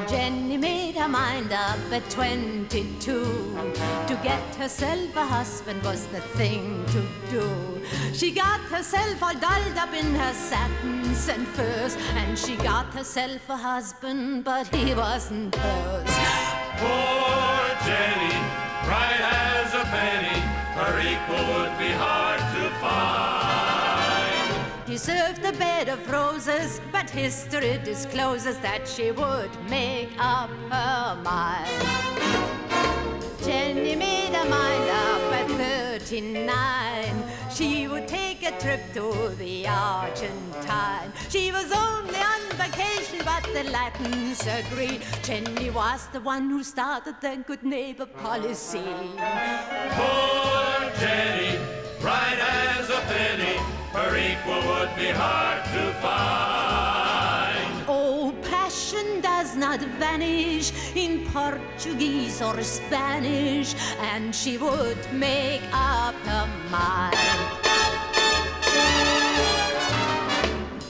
Jenny 0.05 0.59
made 0.59 0.95
her 0.97 1.09
mind 1.09 1.53
up 1.53 1.79
at 1.91 2.09
22 2.11 2.99
To 4.07 4.21
get 4.23 4.55
herself 4.57 5.17
a 5.17 5.25
husband 5.25 5.83
was 5.83 6.07
the 6.09 6.21
thing 6.37 6.85
to 6.89 7.03
do. 7.31 7.83
She 8.13 8.31
got 8.31 8.61
herself 8.61 9.23
all 9.23 9.33
dolled 9.33 9.77
up 9.79 9.95
in 9.95 10.15
her 10.15 10.35
satins 10.35 11.29
and 11.29 11.49
furs 11.49 11.97
And 12.15 12.39
she 12.39 12.57
got 12.57 12.93
herself 12.93 13.49
a 13.49 13.57
husband, 13.57 14.45
but 14.45 14.67
he 14.75 14.95
wasn't 14.95 15.55
hers. 15.55 16.15
Poor 16.77 17.65
Jenny, 17.87 18.37
bright 18.85 19.23
as 19.23 19.75
a 19.75 19.85
penny, 19.97 20.41
her 20.79 20.95
equal 21.01 21.45
would 21.55 21.79
be 21.79 21.91
hard 21.93 22.36
to 24.99 25.05
find. 25.05 25.37
Deserved 25.37 25.45
a 25.45 25.59
bed 25.59 25.89
of 25.89 26.11
roses, 26.11 26.81
but 26.93 27.11
history 27.11 27.79
discloses 27.85 28.59
that 28.59 28.89
she 28.89 29.11
would 29.11 29.51
make 29.69 30.11
up 30.19 30.51
her 30.71 31.21
mind. 31.23 31.71
Jenny 33.45 33.95
made 33.95 34.35
her 34.35 34.49
mind 34.49 34.91
up 34.91 35.33
at 35.33 35.49
39. 36.01 37.23
She 37.55 37.89
would 37.89 38.09
take 38.09 38.43
a 38.43 38.59
trip 38.59 38.81
to 38.95 39.35
the 39.39 39.67
Argentine. 39.69 41.13
She 41.29 41.53
was 41.53 41.71
only 41.73 42.19
on 42.19 42.41
vacation, 42.57 43.21
but 43.25 43.45
the 43.53 43.65
Latins 43.65 44.47
agreed. 44.47 45.03
Jenny 45.23 45.71
was 45.71 46.09
the 46.09 46.21
one 46.21 46.51
who 46.51 46.63
started 46.63 47.15
the 47.21 47.43
good 47.47 47.63
neighbor 47.63 48.07
policy. 48.07 48.83
Poor 49.91 50.91
Jenny, 50.99 51.59
bright 52.01 52.39
as 52.39 52.91
a 52.91 53.01
penny, 53.03 53.59
her 53.97 54.15
equal 54.15 54.61
would 54.71 54.93
be 54.95 55.09
hard 55.09 55.65
to 55.73 55.85
find. 56.05 57.85
Oh, 57.89 58.35
passion 58.43 59.23
does 59.23 59.57
not 59.57 59.81
vanish 59.99 60.71
in 60.95 61.25
Portuguese 61.33 62.43
or 62.43 62.63
Spanish, 62.63 63.75
and 64.13 64.35
she 64.35 64.59
would 64.59 65.01
make 65.15 65.63
up 65.73 66.15
her 66.29 66.47
mind. 66.71 67.17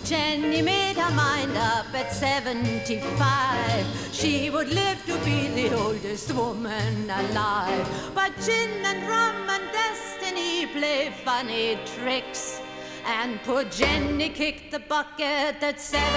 Jenny 0.02 0.62
made 0.62 0.96
her 0.96 1.14
mind 1.14 1.56
up 1.56 1.86
at 1.94 2.12
75. 2.12 3.86
She 4.12 4.50
would 4.50 4.68
live 4.68 5.00
to 5.06 5.16
be 5.24 5.46
the 5.58 5.74
oldest 5.76 6.34
woman 6.34 7.08
alive. 7.08 7.86
But 8.14 8.32
gin 8.44 8.84
and 8.84 9.06
rum 9.08 9.48
and 9.48 9.64
destiny 9.72 10.66
play 10.66 11.12
funny 11.24 11.78
tricks. 11.94 12.65
And 13.08 13.40
poor 13.44 13.62
Jenny 13.64 14.28
kicked 14.30 14.72
the 14.72 14.80
bucket 14.80 15.62
at 15.62 15.80
76. 15.80 16.10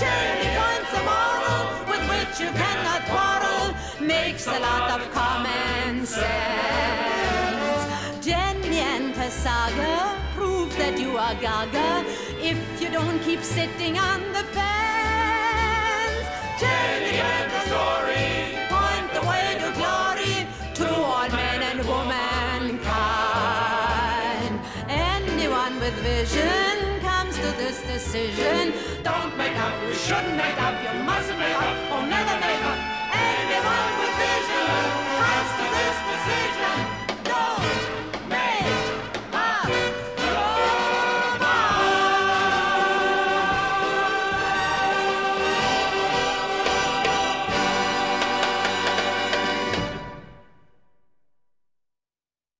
Jenny 0.00 0.48
finds 0.56 0.92
a 0.96 1.02
moral 1.04 1.64
with 1.90 2.04
which 2.08 2.40
you 2.40 2.50
cannot 2.56 3.02
quarrel, 3.12 3.74
makes 4.00 4.46
a 4.46 4.58
lot 4.58 4.98
of 4.98 5.12
common 5.12 6.06
sense. 6.06 6.24
Jenny 8.24 8.78
and 8.78 9.14
her 9.14 9.28
saga 9.28 10.18
prove 10.34 10.74
that 10.78 10.98
you 10.98 11.18
are 11.18 11.34
gaga 11.34 12.02
if 12.40 12.56
you 12.80 12.88
don't 12.88 13.18
keep 13.20 13.42
sitting 13.42 13.98
on 13.98 14.20
the 14.32 14.42
fence. 14.56 16.26
Jenny 16.58 17.18
and 17.18 17.52
her 17.52 17.66
story 17.66 18.43
decision 26.24 27.00
comes 27.00 27.36
to 27.36 27.50
this 27.60 27.82
decision. 27.82 28.72
Don't 29.02 29.36
make 29.36 29.54
up, 29.58 29.74
you 29.86 29.92
shouldn't 29.92 30.36
make 30.36 30.58
up, 30.62 30.74
you 30.82 31.02
mustn't 31.04 31.38
make 31.38 31.60
up, 31.60 31.76
or 31.92 32.00
never 32.06 32.34
make 32.40 32.64
up. 32.64 32.78
Anyone 33.12 33.92
with 34.00 34.14
vision 34.16 34.88
comes 35.20 35.50
to 35.60 35.66
this 35.76 35.96
decision. 36.08 36.93